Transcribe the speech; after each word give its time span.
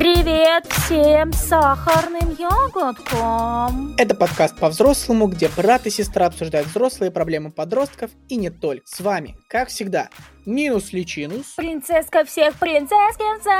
Привет 0.00 0.64
всем 0.66 1.30
сахарным 1.34 2.34
ягодкам! 2.38 3.94
Это 3.98 4.14
подкаст 4.14 4.58
по-взрослому, 4.58 5.26
где 5.26 5.50
брат 5.54 5.86
и 5.86 5.90
сестра 5.90 6.24
обсуждают 6.24 6.68
взрослые 6.68 7.10
проблемы 7.10 7.50
подростков 7.50 8.10
и 8.30 8.36
не 8.36 8.48
только. 8.48 8.86
С 8.86 9.00
вами, 9.00 9.36
как 9.46 9.68
всегда, 9.68 10.08
Минус 10.46 10.94
Личинус. 10.94 11.54
Принцесска 11.56 12.24
всех 12.24 12.54
принцесскинцев 12.54 13.52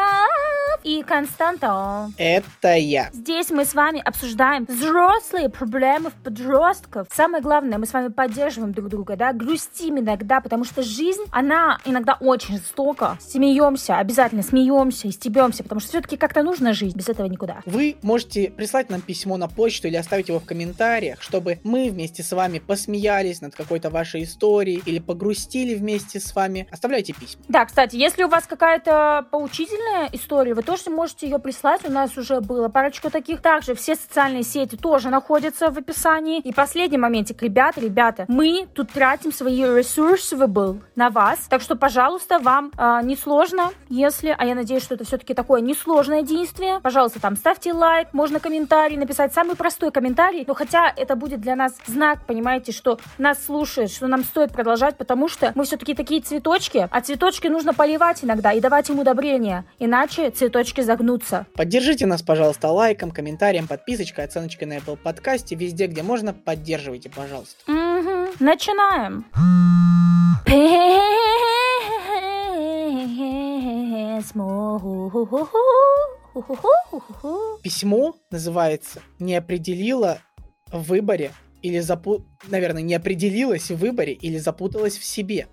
и 0.82 1.03
Константа. 1.03 2.11
Это 2.16 2.75
я. 2.75 3.11
Здесь 3.12 3.50
мы 3.50 3.66
с 3.66 3.75
вами 3.75 4.00
обсуждаем 4.00 4.64
взрослые 4.64 5.50
проблемы 5.50 6.11
подростков. 6.25 7.07
Самое 7.12 7.43
главное, 7.43 7.77
мы 7.77 7.84
с 7.84 7.93
вами 7.93 8.09
поддерживаем 8.09 8.72
друг 8.72 8.88
друга, 8.88 9.16
да, 9.16 9.34
грустим 9.34 9.98
иногда, 9.98 10.41
потому 10.41 10.64
что 10.64 10.82
жизнь, 10.82 11.22
она 11.30 11.79
иногда 11.84 12.16
очень 12.18 12.57
жестока. 12.57 13.18
Смеемся, 13.20 13.98
обязательно 13.98 14.43
смеемся 14.43 15.07
и 15.07 15.11
стебемся, 15.11 15.62
потому 15.62 15.80
что 15.80 15.91
все-таки 15.91 16.16
как-то 16.30 16.45
нужно 16.45 16.73
жить, 16.75 16.95
без 16.95 17.09
этого 17.09 17.27
никуда. 17.27 17.61
Вы 17.66 17.97
можете 18.02 18.51
прислать 18.51 18.88
нам 18.88 19.01
письмо 19.01 19.37
на 19.37 19.48
почту 19.48 19.88
или 19.88 19.97
оставить 19.97 20.29
его 20.29 20.38
в 20.38 20.45
комментариях, 20.45 21.21
чтобы 21.21 21.59
мы 21.65 21.91
вместе 21.91 22.23
с 22.23 22.30
вами 22.30 22.61
посмеялись 22.61 23.41
над 23.41 23.57
какой-то 23.57 23.91
вашей 23.91 24.23
историей 24.23 24.80
или 24.87 25.01
погрустили 25.01 25.74
вместе 25.74 26.21
с 26.21 26.33
вами 26.37 26.69
оставляйте 26.71 27.15
письма. 27.15 27.43
Да, 27.48 27.65
кстати, 27.65 27.97
если 27.97 28.23
у 28.23 28.29
вас 28.29 28.47
какая-то 28.47 29.27
поучительная 29.33 30.09
история, 30.12 30.55
вы 30.55 30.62
тоже 30.62 30.88
можете 30.91 31.29
ее 31.29 31.41
прислать. 31.41 31.85
У 31.85 31.91
нас 31.91 32.16
уже 32.16 32.41
было 32.41 32.69
парочку 32.69 33.10
таких. 33.10 33.43
Также 33.43 33.74
все 33.74 33.97
социальные 33.97 34.45
сети 34.45 34.77
тоже 34.77 35.10
находятся 35.10 35.73
в 35.73 35.79
описании. 35.79 36.38
И 36.38 36.52
последний 36.52 36.99
моментик, 36.99 37.43
ребята, 37.43 37.80
ребята, 37.80 38.24
мы 38.29 38.69
тут 38.73 38.93
тратим 38.93 39.33
свои 39.33 39.65
ресурсы 39.65 40.37
на 40.95 41.10
вас. 41.10 41.41
Так 41.49 41.60
что, 41.60 41.74
пожалуйста, 41.74 42.38
вам 42.38 42.71
э, 42.79 43.01
несложно, 43.02 43.71
если, 43.88 44.33
а 44.38 44.47
я 44.47 44.55
надеюсь, 44.55 44.85
что 44.85 44.95
это 44.95 45.05
все-таки 45.05 45.35
такое 45.35 45.60
несложное 45.60 46.20
действие, 46.23 46.80
пожалуйста, 46.82 47.21
там 47.21 47.37
ставьте 47.37 47.73
лайк, 47.73 48.09
можно 48.13 48.40
комментарий 48.40 48.96
написать, 48.96 49.32
самый 49.32 49.57
простой 49.57 49.90
комментарий, 49.90 50.45
но 50.46 50.54
хотя 50.54 50.93
это 50.96 51.16
будет 51.16 51.40
для 51.40 51.57
нас 51.57 51.74
знак, 51.87 52.26
понимаете, 52.26 52.73
что 52.73 52.99
нас 53.18 53.45
слушают, 53.45 53.90
что 53.90 54.07
нам 54.07 54.24
стоит 54.24 54.52
продолжать, 54.52 54.96
потому 54.96 55.29
что 55.29 55.52
мы 55.54 55.65
все-таки 55.65 55.95
такие 55.95 56.21
цветочки, 56.21 56.41
цветочки, 56.41 56.88
а 56.91 57.01
цветочки 57.01 57.48
нужно 57.48 57.74
поливать 57.74 58.24
иногда 58.24 58.52
и 58.52 58.60
давать 58.60 58.88
им 58.91 58.98
удобрения, 58.98 59.65
иначе 59.79 60.30
цветочки 60.30 60.80
загнутся. 60.80 61.46
Поддержите 61.54 62.07
нас, 62.07 62.23
пожалуйста, 62.23 62.68
лайком, 62.68 63.10
комментарием, 63.10 63.66
подписочкой, 63.66 64.25
оценочкой 64.25 64.69
на 64.69 64.78
Apple 64.78 64.97
подкасте, 64.97 65.54
везде, 65.54 65.87
где 65.87 66.03
можно, 66.03 66.32
поддерживайте, 66.32 67.10
пожалуйста. 67.10 67.71
Угу. 67.71 68.34
Начинаем. 68.41 69.25
Письмо 77.62 78.15
называется 78.31 79.03
«Не 79.19 79.37
определила 79.37 80.19
в 80.66 80.82
выборе 80.88 81.32
или 81.62 81.81
запу... 81.81 82.25
наверное, 82.48 82.82
не 82.82 82.94
определилась 82.94 83.71
в 83.71 83.76
выборе 83.76 84.12
или 84.12 84.38
запуталась 84.38 84.97
в 84.97 85.04
себе 85.04 85.48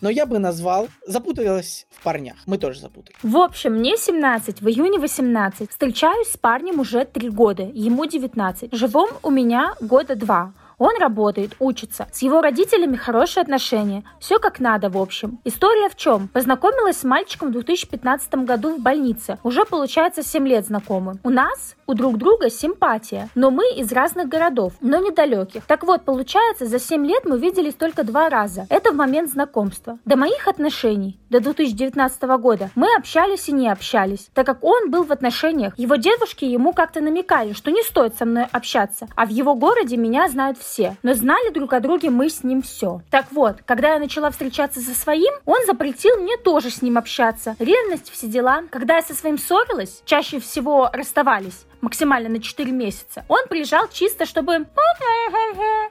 но 0.00 0.10
я 0.10 0.26
бы 0.26 0.38
назвал 0.38 0.88
«Запуталась 1.06 1.86
в 1.90 2.02
парнях». 2.02 2.36
Мы 2.46 2.58
тоже 2.58 2.80
запутали. 2.80 3.16
В 3.22 3.36
общем, 3.36 3.74
мне 3.74 3.96
17, 3.96 4.62
в 4.62 4.68
июне 4.68 4.98
18. 4.98 5.70
Встречаюсь 5.70 6.28
с 6.28 6.36
парнем 6.36 6.80
уже 6.80 7.04
3 7.04 7.30
года, 7.30 7.62
ему 7.62 8.06
19. 8.06 8.74
Живем 8.74 9.08
у 9.22 9.30
меня 9.30 9.74
года 9.80 10.14
2. 10.14 10.52
Он 10.80 10.96
работает, 10.98 11.54
учится. 11.58 12.08
С 12.10 12.22
его 12.22 12.40
родителями 12.40 12.96
хорошие 12.96 13.42
отношения. 13.42 14.02
Все 14.18 14.38
как 14.38 14.60
надо, 14.60 14.88
в 14.88 14.96
общем. 14.96 15.38
История 15.44 15.90
в 15.90 15.94
чем? 15.94 16.28
Познакомилась 16.28 16.96
с 16.96 17.04
мальчиком 17.04 17.50
в 17.50 17.52
2015 17.52 18.34
году 18.46 18.76
в 18.76 18.80
больнице. 18.80 19.38
Уже 19.42 19.66
получается 19.66 20.22
7 20.22 20.48
лет 20.48 20.66
знакомы. 20.66 21.18
У 21.22 21.28
нас 21.28 21.76
у 21.86 21.92
друг 21.92 22.16
друга 22.16 22.48
симпатия, 22.48 23.28
но 23.34 23.50
мы 23.50 23.74
из 23.74 23.92
разных 23.92 24.28
городов, 24.28 24.72
но 24.80 24.96
недалеких. 24.96 25.66
Так 25.66 25.82
вот, 25.82 26.06
получается, 26.06 26.64
за 26.64 26.78
7 26.78 27.04
лет 27.04 27.26
мы 27.26 27.38
виделись 27.38 27.74
только 27.74 28.02
два 28.02 28.30
раза. 28.30 28.66
Это 28.70 28.92
в 28.92 28.96
момент 28.96 29.30
знакомства. 29.30 29.98
До 30.06 30.16
моих 30.16 30.48
отношений, 30.48 31.20
до 31.28 31.40
2019 31.40 32.22
года, 32.40 32.70
мы 32.74 32.86
общались 32.96 33.50
и 33.50 33.52
не 33.52 33.68
общались, 33.68 34.30
так 34.32 34.46
как 34.46 34.64
он 34.64 34.90
был 34.90 35.04
в 35.04 35.12
отношениях. 35.12 35.74
Его 35.76 35.96
девушки 35.96 36.46
ему 36.46 36.72
как-то 36.72 37.02
намекали, 37.02 37.52
что 37.52 37.70
не 37.70 37.82
стоит 37.82 38.16
со 38.16 38.24
мной 38.24 38.46
общаться, 38.50 39.08
а 39.14 39.26
в 39.26 39.28
его 39.28 39.54
городе 39.54 39.98
меня 39.98 40.26
знают 40.28 40.56
все 40.56 40.69
все, 40.70 40.96
но 41.02 41.14
знали 41.14 41.50
друг 41.50 41.72
о 41.72 41.80
друге 41.80 42.10
мы 42.10 42.30
с 42.30 42.44
ним 42.44 42.62
все. 42.62 43.02
Так 43.10 43.26
вот, 43.32 43.56
когда 43.66 43.94
я 43.94 43.98
начала 43.98 44.30
встречаться 44.30 44.80
со 44.80 44.94
своим, 44.94 45.32
он 45.44 45.58
запретил 45.66 46.16
мне 46.18 46.36
тоже 46.36 46.70
с 46.70 46.80
ним 46.80 46.96
общаться. 46.96 47.56
Ревность, 47.58 48.10
все 48.10 48.28
дела. 48.28 48.62
Когда 48.70 48.96
я 48.96 49.02
со 49.02 49.14
своим 49.14 49.36
ссорилась, 49.36 50.02
чаще 50.04 50.38
всего 50.38 50.88
расставались, 50.92 51.66
максимально 51.80 52.28
на 52.28 52.40
4 52.40 52.70
месяца. 52.72 53.24
Он 53.28 53.46
приезжал 53.48 53.88
чисто, 53.92 54.26
чтобы... 54.26 54.66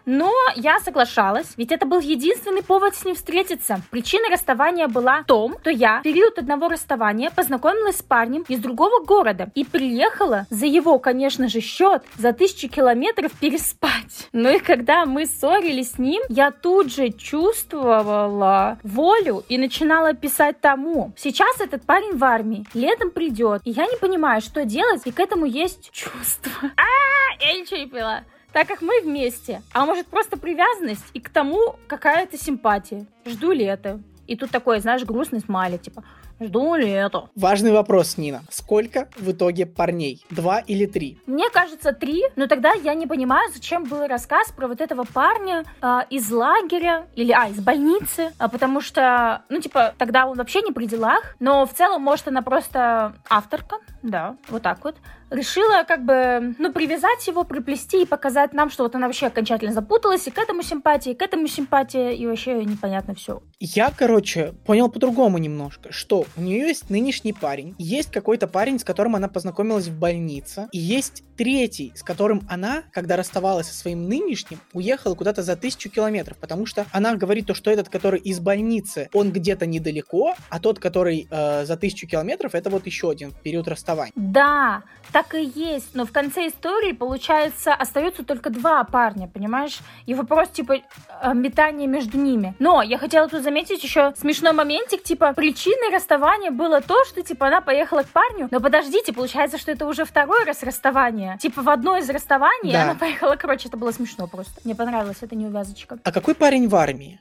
Но 0.06 0.32
я 0.56 0.80
соглашалась, 0.80 1.54
ведь 1.58 1.72
это 1.72 1.86
был 1.86 2.00
единственный 2.00 2.64
повод 2.64 2.96
с 2.96 3.06
ним 3.06 3.16
встретиться. 3.16 3.82
Причина 3.92 4.30
расставания 4.30 4.88
была 4.88 5.22
в 5.22 5.26
том, 5.26 5.58
что 5.62 5.70
я 5.70 6.00
в 6.00 6.04
период 6.04 6.38
одного 6.38 6.68
расставания 6.68 7.30
познакомилась 7.30 7.98
с 7.98 8.02
парнем 8.02 8.44
из 8.48 8.60
другого 8.60 9.04
города 9.04 9.52
и 9.56 9.64
приехала 9.64 10.48
за 10.50 10.66
его, 10.66 11.00
конечно 11.00 11.48
же, 11.48 11.60
счет 11.62 12.04
за 12.18 12.34
тысячу 12.34 12.70
километров 12.70 13.32
переспать. 13.40 14.30
Ну 14.34 14.50
и 14.50 14.60
когда 14.60 15.06
мы 15.06 15.26
ссорились 15.26 15.92
с 15.92 16.00
ним, 16.00 16.22
я 16.30 16.52
тут 16.52 16.92
же 16.92 17.10
чувствовала 17.10 18.80
волю 18.84 19.44
и 19.48 19.58
начинала 19.58 20.14
писать 20.14 20.60
тому. 20.60 21.14
Сейчас 21.18 21.62
этот 21.62 21.84
парень 21.86 22.18
в 22.18 22.24
армии, 22.24 22.66
летом 22.74 23.12
придет, 23.12 23.62
и 23.66 23.72
я 23.72 23.86
не 23.86 23.98
понимаю, 23.98 24.42
что 24.42 24.66
делать, 24.66 25.02
и 25.06 25.12
к 25.12 25.20
этому 25.20 25.46
есть 25.46 25.79
есть 25.80 25.92
чувство. 25.92 26.52
А, 26.76 27.44
я 27.44 27.54
ничего 27.54 27.78
не 27.78 27.88
поняла. 27.88 28.24
Так 28.52 28.68
как 28.68 28.82
мы 28.82 29.02
вместе, 29.02 29.62
а 29.74 29.86
может 29.86 30.08
просто 30.08 30.38
привязанность 30.38 31.06
и 31.14 31.20
к 31.20 31.30
тому 31.30 31.76
какая-то 31.88 32.38
симпатия. 32.38 33.06
Жду 33.26 33.52
лета. 33.52 34.02
И 34.28 34.36
тут 34.36 34.52
такой, 34.52 34.80
знаешь, 34.80 35.04
грустный 35.04 35.40
смайлик, 35.40 35.82
типа, 35.82 36.04
Жду 36.42 36.76
лето. 36.76 37.30
Важный 37.36 37.74
вопрос, 37.74 38.18
Нина. 38.18 38.44
Сколько 38.50 39.10
в 39.18 39.32
итоге 39.32 39.66
парней? 39.66 40.26
Два 40.30 40.60
или 40.60 40.86
три? 40.86 41.18
Мне 41.26 41.50
кажется, 41.50 41.92
три. 41.92 42.24
Но 42.38 42.48
тогда 42.48 42.72
я 42.72 42.94
не 42.94 43.08
понимаю, 43.08 43.52
зачем 43.54 43.84
был 43.84 44.08
рассказ 44.08 44.50
про 44.54 44.70
вот 44.70 44.80
этого 44.80 45.04
парня 45.04 45.66
э, 45.82 46.00
из 46.10 46.32
лагеря 46.32 47.08
или, 47.16 47.34
а, 47.34 47.50
из 47.50 47.60
больницы. 47.60 48.32
А, 48.38 48.48
потому 48.48 48.80
что, 48.80 49.42
ну, 49.50 49.60
типа, 49.60 49.94
тогда 49.98 50.28
он 50.28 50.38
вообще 50.38 50.62
не 50.62 50.72
при 50.72 50.86
делах. 50.86 51.36
Но 51.42 51.66
в 51.66 51.74
целом, 51.74 52.04
может, 52.04 52.30
она 52.30 52.42
просто 52.42 53.16
авторка. 53.30 53.76
Да, 54.02 54.38
вот 54.50 54.64
так 54.64 54.84
вот 54.84 54.96
решила 55.30 55.84
как 55.84 56.06
бы, 56.06 56.56
ну, 56.58 56.72
привязать 56.72 57.28
его, 57.28 57.44
приплести 57.44 58.04
и 58.04 58.06
показать 58.06 58.54
нам, 58.54 58.70
что 58.70 58.84
вот 58.84 58.96
она 58.96 59.08
вообще 59.08 59.28
окончательно 59.28 59.74
запуталась, 59.74 60.28
и 60.28 60.32
к 60.32 60.38
этому 60.38 60.64
симпатия, 60.64 61.12
и 61.12 61.16
к 61.16 61.22
этому 61.22 61.48
симпатия, 61.48 62.12
и 62.12 62.26
вообще 62.28 62.64
непонятно 62.66 63.16
все. 63.16 63.42
Я, 63.60 63.92
короче, 63.96 64.54
понял 64.66 64.90
по-другому 64.90 65.38
немножко, 65.38 65.92
что 65.92 66.26
у 66.38 66.42
нее 66.42 66.60
есть 66.60 66.90
нынешний 66.90 67.34
парень, 67.34 67.76
есть 67.78 68.12
какой-то 68.12 68.48
парень, 68.48 68.80
с 68.80 68.84
которым 68.84 69.16
она 69.16 69.28
познакомилась 69.28 69.88
в 69.88 70.00
больнице, 70.00 70.68
и 70.72 70.78
есть 70.78 71.24
третий, 71.38 71.92
с 71.96 72.04
которым 72.04 72.46
она, 72.50 72.84
когда 72.92 73.16
расставалась 73.16 73.68
со 73.68 73.74
своим 73.74 74.08
нынешним, 74.08 74.60
уехала 74.74 75.16
куда-то 75.16 75.44
за 75.44 75.56
тысячу 75.56 75.90
километров, 75.90 76.38
потому 76.38 76.66
что 76.66 76.86
она 76.92 77.16
говорит 77.16 77.48
то, 77.48 77.54
что 77.54 77.72
этот, 77.72 77.90
который 77.90 78.20
из 78.20 78.40
больницы, 78.40 79.10
он 79.14 79.32
где-то 79.32 79.66
недалеко, 79.66 80.36
а 80.50 80.60
тот, 80.60 80.80
который 80.80 81.28
э, 81.30 81.66
за 81.66 81.78
тысячу 81.78 82.08
километров, 82.08 82.56
это 82.56 82.70
вот 82.70 82.86
еще 82.86 83.10
один 83.10 83.32
период 83.44 83.68
расставания. 83.68 83.89
Да, 84.16 84.84
так 85.12 85.34
и 85.34 85.44
есть, 85.44 85.96
но 85.96 86.06
в 86.06 86.12
конце 86.12 86.48
истории, 86.48 86.92
получается, 86.92 87.74
остаются 87.74 88.24
только 88.24 88.50
два 88.50 88.84
парня, 88.84 89.28
понимаешь? 89.28 89.80
И 90.06 90.14
вопрос, 90.14 90.50
типа, 90.50 90.78
э, 91.22 91.34
метания 91.34 91.88
между 91.88 92.18
ними. 92.18 92.56
Но 92.60 92.82
я 92.82 92.98
хотела 92.98 93.28
тут 93.28 93.44
заметить 93.44 93.84
еще 93.84 94.14
смешной 94.18 94.54
моментик, 94.54 95.04
типа, 95.04 95.34
причиной 95.34 95.94
расставания 95.94 96.52
было 96.52 96.82
то, 96.82 97.04
что, 97.06 97.22
типа, 97.24 97.48
она 97.48 97.62
поехала 97.62 98.04
к 98.04 98.10
парню, 98.10 98.48
но 98.52 98.60
подождите, 98.60 99.14
получается, 99.14 99.58
что 99.58 99.72
это 99.72 99.86
уже 99.86 100.06
второй 100.06 100.44
раз 100.44 100.64
расставание. 100.64 101.38
Типа, 101.40 101.62
в 101.62 101.70
одно 101.70 101.98
из 101.98 102.10
расставаний 102.10 102.74
да. 102.74 102.84
она 102.84 102.96
поехала, 102.96 103.36
короче, 103.36 103.68
это 103.68 103.78
было 103.78 103.92
смешно 103.92 104.28
просто. 104.28 104.54
Мне 104.64 104.76
понравилось, 104.76 105.18
это 105.22 105.36
неувязочка. 105.36 106.00
А 106.04 106.12
какой 106.12 106.36
парень 106.36 106.68
в 106.68 106.76
армии? 106.76 107.20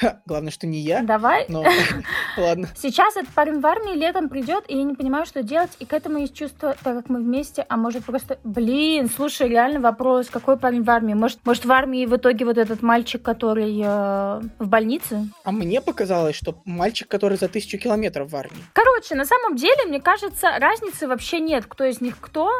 Ха, 0.00 0.22
главное, 0.24 0.50
что 0.50 0.66
не 0.66 0.78
я. 0.78 1.02
Давай. 1.02 1.44
Но 1.48 1.62
ладно. 2.38 2.68
Сейчас 2.74 3.16
этот 3.16 3.32
парень 3.34 3.60
в 3.60 3.66
армии 3.66 3.94
летом 3.94 4.30
придет, 4.30 4.64
и 4.68 4.76
я 4.76 4.82
не 4.82 4.94
понимаю, 4.94 5.26
что 5.26 5.42
делать. 5.42 5.70
И 5.78 5.84
к 5.84 5.92
этому 5.92 6.18
есть 6.18 6.34
чувство, 6.34 6.74
так 6.82 6.96
как 6.96 7.10
мы 7.10 7.20
вместе, 7.20 7.66
а 7.68 7.76
может 7.76 8.04
просто... 8.04 8.38
Блин, 8.42 9.10
слушай, 9.14 9.48
реально 9.48 9.80
вопрос, 9.80 10.30
какой 10.30 10.56
парень 10.56 10.82
в 10.82 10.90
армии? 10.90 11.12
Может, 11.12 11.44
может 11.44 11.66
в 11.66 11.72
армии 11.72 12.06
в 12.06 12.16
итоге 12.16 12.46
вот 12.46 12.56
этот 12.56 12.80
мальчик, 12.80 13.20
который 13.20 13.78
э, 13.78 14.40
в 14.58 14.68
больнице? 14.68 15.28
А 15.44 15.52
мне 15.52 15.82
показалось, 15.82 16.34
что 16.34 16.62
мальчик, 16.64 17.06
который 17.06 17.36
за 17.36 17.48
тысячу 17.48 17.76
километров 17.76 18.30
в 18.30 18.36
армии. 18.36 18.64
Короче, 18.72 19.14
на 19.14 19.26
самом 19.26 19.56
деле, 19.56 19.84
мне 19.86 20.00
кажется, 20.00 20.48
разницы 20.58 21.08
вообще 21.08 21.40
нет, 21.40 21.66
кто 21.68 21.84
из 21.84 22.00
них 22.00 22.16
кто. 22.18 22.50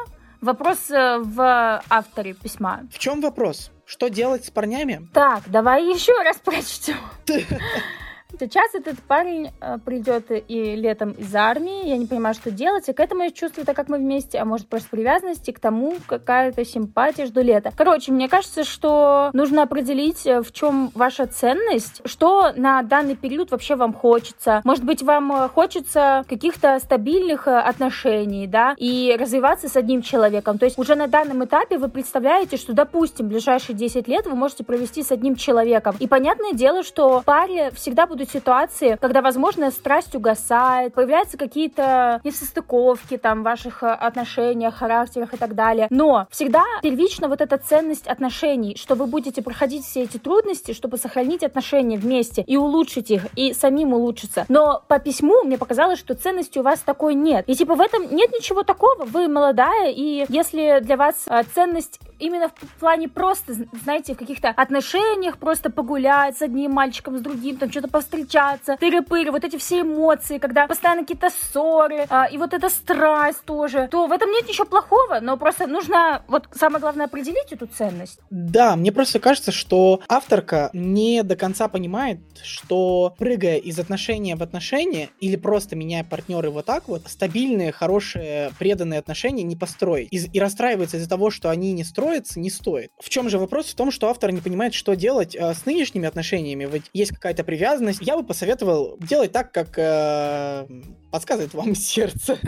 Вопрос 0.42 0.90
э, 0.90 1.18
в 1.18 1.82
авторе 1.88 2.34
письма. 2.34 2.82
В 2.92 2.98
чем 2.98 3.20
вопрос? 3.20 3.70
Что 3.90 4.06
делать 4.06 4.44
с 4.44 4.52
парнями? 4.52 5.08
Так, 5.12 5.42
давай 5.48 5.84
еще 5.84 6.12
раз 6.22 6.36
прочтем. 6.36 6.94
Сейчас 8.38 8.74
этот 8.74 8.98
парень 9.00 9.50
э, 9.60 9.78
придет 9.84 10.26
и 10.30 10.76
летом 10.76 11.12
из 11.12 11.34
армии, 11.34 11.88
я 11.88 11.96
не 11.96 12.06
понимаю, 12.06 12.34
что 12.34 12.50
делать, 12.50 12.88
и 12.88 12.92
к 12.92 13.00
этому 13.00 13.24
я 13.24 13.30
чувствую, 13.30 13.66
так 13.66 13.76
как 13.76 13.88
мы 13.88 13.98
вместе, 13.98 14.38
а 14.38 14.44
может 14.44 14.68
просто 14.68 14.88
привязанности 14.90 15.50
к 15.50 15.60
тому, 15.60 15.94
какая-то 16.06 16.64
симпатия, 16.64 17.26
жду 17.26 17.40
лета. 17.40 17.72
Короче, 17.76 18.12
мне 18.12 18.28
кажется, 18.28 18.64
что 18.64 19.30
нужно 19.32 19.62
определить, 19.62 20.26
э, 20.26 20.42
в 20.42 20.52
чем 20.52 20.90
ваша 20.94 21.26
ценность, 21.26 22.02
что 22.04 22.52
на 22.56 22.82
данный 22.82 23.16
период 23.16 23.50
вообще 23.50 23.76
вам 23.76 23.92
хочется. 23.92 24.60
Может 24.64 24.84
быть, 24.84 25.02
вам 25.02 25.32
э, 25.32 25.48
хочется 25.48 26.24
каких-то 26.28 26.78
стабильных 26.78 27.48
отношений, 27.48 28.46
да, 28.46 28.74
и 28.76 29.16
развиваться 29.18 29.68
с 29.68 29.76
одним 29.76 30.02
человеком. 30.02 30.58
То 30.58 30.66
есть 30.66 30.78
уже 30.78 30.94
на 30.94 31.08
данном 31.08 31.44
этапе 31.44 31.78
вы 31.78 31.88
представляете, 31.88 32.56
что, 32.56 32.72
допустим, 32.72 33.28
ближайшие 33.28 33.76
10 33.76 34.06
лет 34.08 34.26
вы 34.26 34.34
можете 34.34 34.64
провести 34.64 35.02
с 35.02 35.10
одним 35.10 35.34
человеком. 35.34 35.96
И 35.98 36.06
понятное 36.06 36.52
дело, 36.52 36.82
что 36.82 37.22
паре 37.24 37.70
всегда 37.72 38.06
будут 38.06 38.19
ситуации, 38.28 38.96
когда, 39.00 39.22
возможно, 39.22 39.70
страсть 39.70 40.14
угасает, 40.14 40.94
появляются 40.94 41.38
какие-то 41.38 42.20
несостыковки 42.24 43.16
там 43.16 43.40
в 43.40 43.44
ваших 43.44 43.82
отношениях, 43.82 44.76
характерах 44.76 45.34
и 45.34 45.36
так 45.36 45.54
далее. 45.54 45.86
Но 45.90 46.26
всегда 46.30 46.64
первично 46.82 47.28
вот 47.28 47.40
эта 47.40 47.58
ценность 47.58 48.06
отношений, 48.06 48.76
что 48.76 48.94
вы 48.94 49.06
будете 49.06 49.42
проходить 49.42 49.84
все 49.84 50.02
эти 50.02 50.18
трудности, 50.18 50.72
чтобы 50.72 50.96
сохранить 50.96 51.42
отношения 51.42 51.96
вместе 51.96 52.42
и 52.42 52.56
улучшить 52.56 53.10
их, 53.10 53.26
и 53.36 53.52
самим 53.52 53.94
улучшиться. 53.94 54.44
Но 54.48 54.82
по 54.88 54.98
письму 54.98 55.42
мне 55.44 55.58
показалось, 55.58 55.98
что 55.98 56.14
ценности 56.14 56.58
у 56.58 56.62
вас 56.62 56.80
такой 56.80 57.14
нет. 57.14 57.44
И 57.48 57.54
типа 57.54 57.74
в 57.74 57.80
этом 57.80 58.14
нет 58.14 58.32
ничего 58.32 58.62
такого. 58.62 59.04
Вы 59.04 59.28
молодая, 59.28 59.90
и 59.90 60.26
если 60.28 60.80
для 60.80 60.96
вас 60.96 61.24
а, 61.26 61.42
ценность 61.44 62.00
именно 62.20 62.48
в 62.48 62.78
плане 62.78 63.08
просто, 63.08 63.54
знаете, 63.82 64.14
в 64.14 64.18
каких-то 64.18 64.50
отношениях, 64.50 65.38
просто 65.38 65.70
погулять 65.70 66.36
с 66.38 66.42
одним 66.42 66.72
мальчиком, 66.72 67.18
с 67.18 67.20
другим, 67.20 67.56
там 67.56 67.70
что-то 67.70 67.88
повстречаться, 67.88 68.76
тыры-пыры, 68.80 69.30
вот 69.30 69.44
эти 69.44 69.56
все 69.56 69.80
эмоции, 69.80 70.38
когда 70.38 70.66
постоянно 70.66 71.02
какие-то 71.02 71.30
ссоры, 71.30 72.06
а, 72.08 72.26
и 72.26 72.38
вот 72.38 72.52
эта 72.52 72.68
страсть 72.68 73.42
тоже, 73.44 73.88
то 73.90 74.06
в 74.06 74.12
этом 74.12 74.30
нет 74.30 74.48
ничего 74.48 74.66
плохого, 74.66 75.20
но 75.20 75.36
просто 75.36 75.66
нужно, 75.66 76.22
вот 76.28 76.48
самое 76.52 76.80
главное, 76.80 77.06
определить 77.06 77.50
эту 77.50 77.66
ценность. 77.66 78.20
Да, 78.30 78.76
мне 78.76 78.92
просто 78.92 79.18
кажется, 79.18 79.52
что 79.52 80.00
авторка 80.08 80.70
не 80.72 81.22
до 81.22 81.36
конца 81.36 81.68
понимает, 81.68 82.20
что 82.42 83.14
прыгая 83.18 83.56
из 83.56 83.78
отношения 83.78 84.36
в 84.36 84.42
отношения 84.42 85.08
или 85.20 85.36
просто 85.36 85.76
меняя 85.76 86.04
партнеры 86.04 86.50
вот 86.50 86.66
так 86.66 86.88
вот, 86.88 87.02
стабильные, 87.06 87.72
хорошие, 87.72 88.52
преданные 88.58 88.98
отношения 88.98 89.42
не 89.42 89.56
построить. 89.56 90.08
И, 90.10 90.18
и 90.32 90.40
расстраивается 90.40 90.96
из-за 90.96 91.08
того, 91.08 91.30
что 91.30 91.50
они 91.50 91.72
не 91.72 91.84
строят 91.84 92.09
строится, 92.10 92.40
не 92.40 92.50
стоит. 92.50 92.90
В 92.98 93.08
чем 93.08 93.28
же 93.28 93.38
вопрос? 93.38 93.66
В 93.66 93.74
том, 93.74 93.90
что 93.90 94.08
автор 94.08 94.32
не 94.32 94.40
понимает, 94.40 94.74
что 94.74 94.94
делать 94.94 95.36
э, 95.36 95.54
с 95.54 95.64
нынешними 95.64 96.08
отношениями. 96.08 96.68
Ведь 96.70 96.84
есть 96.92 97.12
какая-то 97.12 97.44
привязанность. 97.44 98.00
Я 98.02 98.16
бы 98.16 98.24
посоветовал 98.24 98.96
делать 98.98 99.30
так, 99.32 99.52
как 99.52 99.78
э, 99.78 100.66
подсказывает 101.10 101.54
вам 101.54 101.74
сердце. 101.74 102.38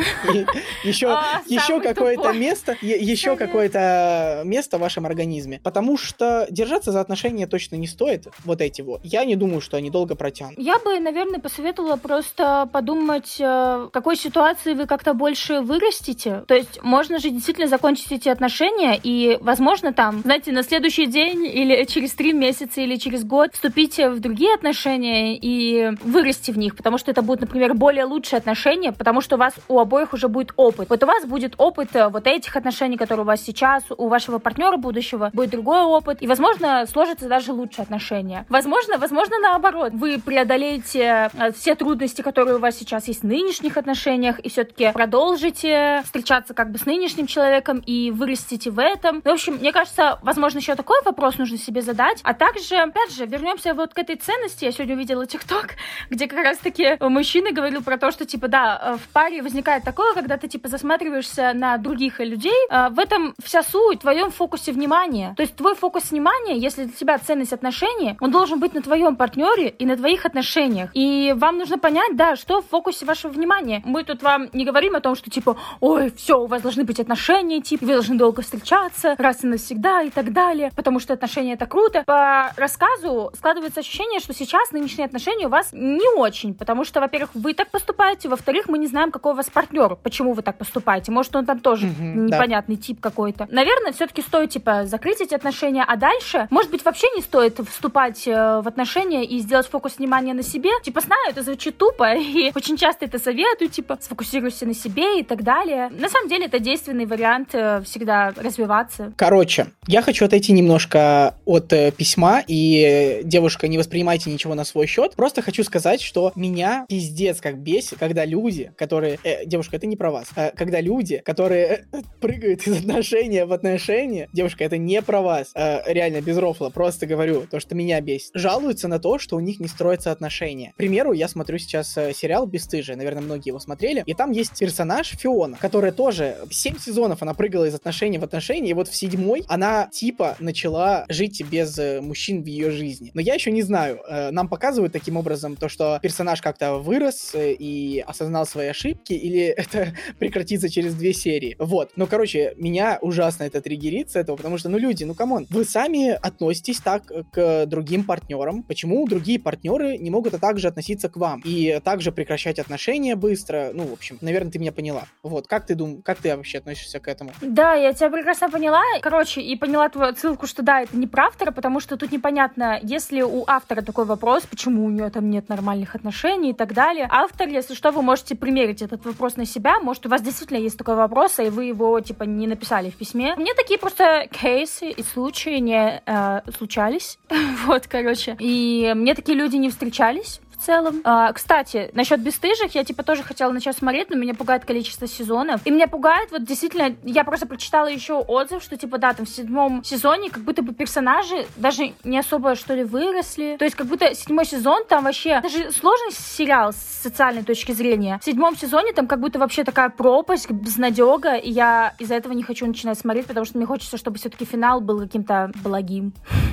еще 0.84 1.08
а, 1.08 1.42
еще 1.46 1.80
какое-то 1.80 2.32
место, 2.32 2.76
еще 2.80 3.36
какое-то 3.36 4.42
место 4.44 4.78
в 4.78 4.80
вашем 4.80 5.06
организме. 5.06 5.60
Потому 5.62 5.96
что 5.96 6.46
держаться 6.50 6.92
за 6.92 7.00
отношения 7.00 7.46
точно 7.46 7.76
не 7.76 7.86
стоит, 7.86 8.28
вот 8.44 8.60
эти 8.60 8.82
вот. 8.82 9.00
Я 9.04 9.24
не 9.24 9.36
думаю, 9.36 9.60
что 9.60 9.76
они 9.76 9.90
долго 9.90 10.14
протянут. 10.14 10.58
Я 10.58 10.78
бы, 10.78 10.98
наверное, 11.00 11.40
посоветовала 11.40 11.96
просто 11.96 12.68
подумать, 12.72 13.36
э, 13.38 13.44
в 13.44 13.90
какой 13.90 14.16
ситуации 14.16 14.74
вы 14.74 14.86
как-то 14.86 15.14
больше 15.14 15.60
вырастете. 15.60 16.44
То 16.46 16.54
есть 16.54 16.82
можно 16.82 17.18
же 17.18 17.30
действительно 17.30 17.66
закончить 17.66 18.12
эти 18.12 18.28
отношения 18.28 18.98
и, 19.02 19.38
возможно, 19.40 19.92
там, 19.92 20.20
знаете, 20.20 20.52
на 20.52 20.62
следующий 20.62 21.06
день 21.06 21.44
или 21.46 21.84
через 21.84 22.12
три 22.12 22.32
месяца 22.32 22.80
или 22.80 22.96
через 22.96 23.24
год 23.24 23.54
вступить 23.54 23.98
в 23.98 24.20
другие 24.20 24.54
отношения 24.54 25.36
и 25.36 25.92
вырасти 26.02 26.50
в 26.50 26.58
них, 26.58 26.76
потому 26.76 26.98
что 26.98 27.10
это 27.10 27.22
будут, 27.22 27.42
например, 27.42 27.74
более 27.74 28.04
лучшие 28.04 28.38
отношения, 28.38 28.51
потому 28.96 29.20
что 29.20 29.36
у 29.36 29.38
вас 29.38 29.54
у 29.68 29.78
обоих 29.78 30.12
уже 30.12 30.28
будет 30.28 30.52
опыт. 30.56 30.88
Вот 30.88 31.02
у 31.02 31.06
вас 31.06 31.24
будет 31.24 31.54
опыт 31.58 31.94
э, 31.94 32.08
вот 32.08 32.26
этих 32.26 32.56
отношений, 32.56 32.96
которые 32.96 33.24
у 33.24 33.26
вас 33.26 33.40
сейчас, 33.42 33.84
у 33.96 34.08
вашего 34.08 34.38
партнера 34.38 34.76
будущего 34.76 35.30
будет 35.32 35.50
другой 35.50 35.82
опыт, 35.82 36.22
и, 36.22 36.26
возможно, 36.26 36.86
сложатся 36.86 37.28
даже 37.28 37.52
лучшие 37.52 37.84
отношения. 37.84 38.46
Возможно, 38.48 38.98
возможно, 38.98 39.38
наоборот, 39.38 39.92
вы 39.92 40.18
преодолеете 40.18 41.30
э, 41.34 41.52
все 41.52 41.74
трудности, 41.74 42.22
которые 42.22 42.56
у 42.56 42.60
вас 42.60 42.76
сейчас 42.76 43.06
есть 43.08 43.22
в 43.22 43.26
нынешних 43.26 43.76
отношениях, 43.76 44.40
и 44.40 44.48
все-таки 44.48 44.92
продолжите 44.92 46.02
встречаться 46.04 46.54
как 46.54 46.70
бы 46.70 46.78
с 46.78 46.86
нынешним 46.86 47.26
человеком 47.26 47.82
и 47.84 48.10
вырастите 48.10 48.70
в 48.70 48.78
этом. 48.78 49.20
В 49.22 49.28
общем, 49.28 49.42
общем, 49.42 49.60
мне 49.60 49.72
кажется, 49.72 50.18
возможно, 50.22 50.58
еще 50.58 50.74
такой 50.74 51.00
вопрос 51.04 51.38
нужно 51.38 51.58
себе 51.58 51.82
задать. 51.82 52.20
А 52.22 52.34
также, 52.34 52.76
опять 52.76 53.12
же, 53.12 53.26
вернемся 53.26 53.74
вот 53.74 53.94
к 53.94 53.98
этой 53.98 54.16
ценности. 54.16 54.64
Я 54.64 54.72
сегодня 54.72 54.94
увидела 54.94 55.26
ТикТок, 55.26 55.74
где 56.10 56.26
как 56.26 56.44
раз-таки 56.44 56.96
мужчина 57.00 57.52
говорил 57.52 57.82
про 57.82 57.98
то, 57.98 58.10
что, 58.10 58.24
типа, 58.24 58.41
да, 58.48 58.96
в 59.02 59.08
паре 59.12 59.42
возникает 59.42 59.84
такое, 59.84 60.14
когда 60.14 60.36
ты, 60.36 60.48
типа, 60.48 60.68
засматриваешься 60.68 61.52
на 61.54 61.76
других 61.78 62.20
людей. 62.20 62.66
А, 62.70 62.88
в 62.90 62.98
этом 62.98 63.34
вся 63.42 63.62
суть, 63.62 63.98
в 63.98 64.00
твоем 64.02 64.30
фокусе 64.30 64.72
внимания. 64.72 65.34
То 65.36 65.42
есть 65.42 65.56
твой 65.56 65.74
фокус 65.74 66.10
внимания, 66.10 66.56
если 66.56 66.84
для 66.84 66.92
тебя 66.92 67.18
ценность 67.18 67.52
отношений, 67.52 68.16
он 68.20 68.30
должен 68.30 68.60
быть 68.60 68.74
на 68.74 68.82
твоем 68.82 69.16
партнере 69.16 69.68
и 69.68 69.86
на 69.86 69.96
твоих 69.96 70.26
отношениях. 70.26 70.90
И 70.94 71.34
вам 71.36 71.58
нужно 71.58 71.78
понять, 71.78 72.16
да, 72.16 72.36
что 72.36 72.62
в 72.62 72.68
фокусе 72.68 73.04
вашего 73.04 73.32
внимания. 73.32 73.82
Мы 73.84 74.04
тут 74.04 74.22
вам 74.22 74.48
не 74.52 74.64
говорим 74.64 74.96
о 74.96 75.00
том, 75.00 75.14
что, 75.14 75.30
типа, 75.30 75.56
ой, 75.80 76.12
все, 76.16 76.40
у 76.40 76.46
вас 76.46 76.62
должны 76.62 76.84
быть 76.84 77.00
отношения, 77.00 77.60
типа, 77.60 77.86
вы 77.86 77.92
должны 77.92 78.16
долго 78.16 78.42
встречаться, 78.42 79.14
раз 79.18 79.44
и 79.44 79.46
навсегда 79.46 80.02
и 80.02 80.10
так 80.10 80.32
далее, 80.32 80.70
потому 80.76 81.00
что 81.00 81.12
отношения 81.12 81.54
это 81.54 81.66
круто. 81.66 82.02
По 82.06 82.52
рассказу 82.56 83.30
складывается 83.36 83.80
ощущение, 83.80 84.20
что 84.20 84.34
сейчас 84.34 84.72
нынешние 84.72 85.06
отношения 85.06 85.46
у 85.46 85.50
вас 85.50 85.70
не 85.72 86.08
очень, 86.16 86.54
потому 86.54 86.84
что, 86.84 87.00
во-первых, 87.00 87.30
вы 87.34 87.54
так 87.54 87.70
поступаете, 87.70 88.28
во-вторых, 88.32 88.66
мы 88.68 88.78
не 88.78 88.86
знаем, 88.86 89.10
какой 89.10 89.32
у 89.32 89.36
вас 89.36 89.50
партнер, 89.50 89.96
почему 89.96 90.32
вы 90.32 90.40
так 90.40 90.56
поступаете. 90.56 91.12
Может, 91.12 91.36
он 91.36 91.44
там 91.44 91.60
тоже 91.60 91.86
угу, 91.86 92.02
непонятный 92.02 92.76
да. 92.76 92.82
тип 92.82 93.00
какой-то. 93.00 93.46
Наверное, 93.50 93.92
все-таки 93.92 94.22
стоит, 94.22 94.50
типа, 94.50 94.86
закрыть 94.86 95.20
эти 95.20 95.34
отношения, 95.34 95.84
а 95.86 95.96
дальше, 95.96 96.46
может 96.50 96.70
быть, 96.70 96.82
вообще 96.82 97.08
не 97.14 97.20
стоит 97.20 97.60
вступать 97.68 98.26
э, 98.26 98.32
в 98.32 98.66
отношения 98.66 99.24
и 99.24 99.38
сделать 99.38 99.66
фокус 99.66 99.98
внимания 99.98 100.32
на 100.32 100.42
себе. 100.42 100.70
Типа, 100.82 101.02
знаю, 101.02 101.30
это 101.30 101.42
звучит 101.42 101.76
тупо, 101.76 102.14
и 102.16 102.52
очень 102.54 102.78
часто 102.78 103.04
это 103.04 103.18
советую, 103.18 103.68
типа, 103.68 103.98
сфокусируйся 104.00 104.64
на 104.64 104.74
себе 104.74 105.20
и 105.20 105.22
так 105.22 105.42
далее. 105.42 105.90
На 105.90 106.08
самом 106.08 106.28
деле, 106.28 106.46
это 106.46 106.58
действенный 106.58 107.04
вариант 107.04 107.50
э, 107.52 107.82
всегда 107.84 108.32
развиваться. 108.34 109.12
Короче, 109.16 109.66
я 109.86 110.00
хочу 110.00 110.24
отойти 110.24 110.52
немножко 110.52 111.34
от 111.44 111.70
э, 111.74 111.90
письма, 111.92 112.42
и, 112.46 113.20
девушка, 113.24 113.68
не 113.68 113.76
воспринимайте 113.76 114.30
ничего 114.30 114.54
на 114.54 114.64
свой 114.64 114.86
счет. 114.86 115.14
Просто 115.16 115.42
хочу 115.42 115.62
сказать, 115.64 116.00
что 116.00 116.32
меня 116.34 116.86
пиздец 116.88 117.42
как 117.42 117.58
бесит, 117.58 117.98
когда 117.98 118.21
люди, 118.24 118.72
которые... 118.76 119.18
Э, 119.24 119.44
девушка, 119.46 119.76
это 119.76 119.86
не 119.86 119.96
про 119.96 120.10
вас. 120.10 120.28
Э, 120.36 120.50
когда 120.50 120.80
люди, 120.80 121.18
которые 121.18 121.86
э, 121.92 122.02
прыгают 122.20 122.66
из 122.66 122.78
отношения 122.80 123.44
в 123.44 123.52
отношения... 123.52 124.28
Девушка, 124.32 124.64
это 124.64 124.78
не 124.78 125.02
про 125.02 125.20
вас. 125.20 125.52
Э, 125.54 125.80
реально, 125.92 126.20
без 126.20 126.36
рофла. 126.38 126.70
Просто 126.70 127.06
говорю, 127.06 127.46
то, 127.50 127.60
что 127.60 127.74
меня 127.74 128.00
бесит. 128.00 128.30
Жалуются 128.34 128.88
на 128.88 128.98
то, 128.98 129.18
что 129.18 129.36
у 129.36 129.40
них 129.40 129.60
не 129.60 129.68
строятся 129.68 130.12
отношения. 130.12 130.72
К 130.72 130.76
примеру, 130.76 131.12
я 131.12 131.28
смотрю 131.28 131.58
сейчас 131.58 131.96
э, 131.96 132.12
сериал 132.14 132.46
«Бесстыжие». 132.46 132.96
Наверное, 132.96 133.22
многие 133.22 133.48
его 133.48 133.58
смотрели. 133.58 134.02
И 134.06 134.14
там 134.14 134.30
есть 134.30 134.58
персонаж 134.58 135.08
Фиона, 135.18 135.56
которая 135.60 135.92
тоже 135.92 136.36
7 136.50 136.78
сезонов 136.78 137.22
она 137.22 137.34
прыгала 137.34 137.66
из 137.66 137.74
отношений 137.74 138.18
в 138.18 138.24
отношения, 138.24 138.70
и 138.70 138.74
вот 138.74 138.88
в 138.88 138.94
седьмой 138.94 139.44
она 139.48 139.88
типа 139.92 140.36
начала 140.38 141.04
жить 141.08 141.42
без 141.50 141.78
э, 141.78 142.00
мужчин 142.00 142.42
в 142.42 142.46
ее 142.46 142.70
жизни. 142.70 143.10
Но 143.14 143.20
я 143.20 143.34
еще 143.34 143.50
не 143.50 143.62
знаю. 143.62 144.00
Э, 144.08 144.30
нам 144.30 144.48
показывают 144.48 144.92
таким 144.92 145.16
образом 145.16 145.56
то, 145.56 145.68
что 145.68 145.98
персонаж 146.02 146.40
как-то 146.40 146.78
вырос 146.78 147.34
э, 147.34 147.52
и 147.58 148.00
осознал 148.12 148.46
свои 148.46 148.68
ошибки, 148.68 149.12
или 149.12 149.42
это 149.56 149.94
прекратится 150.18 150.68
через 150.68 150.94
две 150.94 151.12
серии. 151.12 151.56
Вот. 151.58 151.90
Но, 151.96 152.06
короче, 152.06 152.54
меня 152.56 152.98
ужасно 153.00 153.44
это 153.44 153.60
триггерит 153.60 154.10
с 154.10 154.16
этого, 154.16 154.36
потому 154.36 154.58
что, 154.58 154.68
ну, 154.68 154.78
люди, 154.78 155.04
ну, 155.04 155.14
come 155.14 155.33
on, 155.33 155.46
вы 155.50 155.64
сами 155.64 156.10
относитесь 156.10 156.80
так 156.80 157.10
к 157.32 157.66
другим 157.66 158.04
партнерам. 158.04 158.62
Почему 158.62 159.06
другие 159.06 159.38
партнеры 159.38 159.98
не 159.98 160.10
могут 160.10 160.40
также 160.40 160.68
относиться 160.68 161.08
к 161.08 161.16
вам? 161.16 161.42
И 161.44 161.80
также 161.84 162.12
прекращать 162.12 162.58
отношения 162.58 163.16
быстро? 163.16 163.70
Ну, 163.74 163.84
в 163.84 163.92
общем, 163.92 164.18
наверное, 164.20 164.50
ты 164.50 164.58
меня 164.58 164.72
поняла. 164.72 165.04
Вот. 165.22 165.46
Как 165.46 165.66
ты 165.66 165.74
думаешь, 165.74 166.00
как 166.04 166.18
ты 166.18 166.34
вообще 166.36 166.58
относишься 166.58 167.00
к 167.00 167.08
этому? 167.08 167.32
Да, 167.40 167.74
я 167.74 167.92
тебя 167.92 168.10
прекрасно 168.10 168.50
поняла. 168.50 168.82
Короче, 169.00 169.40
и 169.40 169.56
поняла 169.56 169.88
твою 169.88 170.14
ссылку, 170.14 170.46
что 170.46 170.62
да, 170.62 170.82
это 170.82 170.96
не 170.96 171.06
про 171.06 171.26
автора, 171.26 171.50
потому 171.50 171.80
что 171.80 171.96
тут 171.96 172.12
непонятно, 172.12 172.78
если 172.82 173.22
у 173.22 173.44
автора 173.46 173.82
такой 173.82 174.04
вопрос, 174.04 174.44
почему 174.44 174.84
у 174.84 174.90
нее 174.90 175.10
там 175.10 175.30
нет 175.30 175.48
нормальных 175.48 175.94
отношений 175.94 176.50
и 176.50 176.54
так 176.54 176.74
далее. 176.74 177.06
Автор, 177.10 177.48
если 177.48 177.74
что, 177.74 177.90
вы 177.90 178.01
можете 178.02 178.34
примерить 178.34 178.82
этот 178.82 179.04
вопрос 179.04 179.36
на 179.36 179.46
себя. 179.46 179.80
Может, 179.80 180.06
у 180.06 180.08
вас 180.08 180.22
действительно 180.22 180.58
есть 180.58 180.78
такой 180.78 180.94
вопрос, 180.94 181.38
и 181.38 181.48
вы 181.48 181.64
его, 181.64 182.00
типа, 182.00 182.24
не 182.24 182.46
написали 182.46 182.90
в 182.90 182.94
письме. 182.96 183.34
Мне 183.36 183.54
такие 183.54 183.78
просто 183.78 184.28
кейсы 184.30 184.90
и 184.90 185.02
случаи 185.02 185.58
не 185.58 186.02
э, 186.04 186.40
случались. 186.56 187.18
вот, 187.66 187.86
короче. 187.86 188.36
И 188.38 188.92
мне 188.94 189.14
такие 189.14 189.36
люди 189.36 189.56
не 189.56 189.70
встречались 189.70 190.40
целом. 190.62 191.00
А, 191.04 191.32
кстати, 191.32 191.90
насчет 191.94 192.20
бесстыжих, 192.20 192.74
я 192.74 192.84
типа 192.84 193.02
тоже 193.02 193.22
хотела 193.22 193.52
начать 193.52 193.76
смотреть, 193.76 194.10
но 194.10 194.16
меня 194.16 194.34
пугает 194.34 194.64
количество 194.64 195.06
сезонов. 195.06 195.60
И 195.64 195.70
меня 195.70 195.88
пугает, 195.88 196.30
вот 196.30 196.44
действительно, 196.44 196.94
я 197.04 197.24
просто 197.24 197.46
прочитала 197.46 197.86
еще 197.86 198.14
отзыв, 198.14 198.62
что 198.62 198.76
типа 198.76 198.98
да, 198.98 199.12
там 199.12 199.26
в 199.26 199.28
седьмом 199.28 199.84
сезоне 199.84 200.30
как 200.30 200.42
будто 200.42 200.62
бы 200.62 200.74
персонажи 200.74 201.46
даже 201.56 201.92
не 202.04 202.18
особо 202.18 202.54
что 202.54 202.74
ли 202.74 202.84
выросли. 202.84 203.56
То 203.58 203.64
есть 203.64 203.76
как 203.76 203.86
будто 203.86 204.14
седьмой 204.14 204.44
сезон 204.46 204.84
там 204.88 205.04
вообще 205.04 205.40
даже 205.40 205.70
сложный 205.72 206.12
сериал 206.12 206.72
с 206.72 206.76
социальной 206.76 207.42
точки 207.42 207.72
зрения. 207.72 208.18
В 208.20 208.24
седьмом 208.24 208.56
сезоне 208.56 208.92
там 208.92 209.06
как 209.06 209.20
будто 209.20 209.38
вообще 209.38 209.64
такая 209.64 209.90
пропасть, 209.90 210.50
безнадега, 210.50 211.34
и 211.36 211.50
я 211.50 211.94
из-за 211.98 212.14
этого 212.14 212.32
не 212.32 212.42
хочу 212.42 212.66
начинать 212.66 212.98
смотреть, 212.98 213.26
потому 213.26 213.44
что 213.44 213.58
мне 213.58 213.66
хочется, 213.66 213.96
чтобы 213.96 214.18
все-таки 214.18 214.44
финал 214.44 214.80
был 214.80 215.00
каким-то 215.00 215.50
благим. 215.62 216.12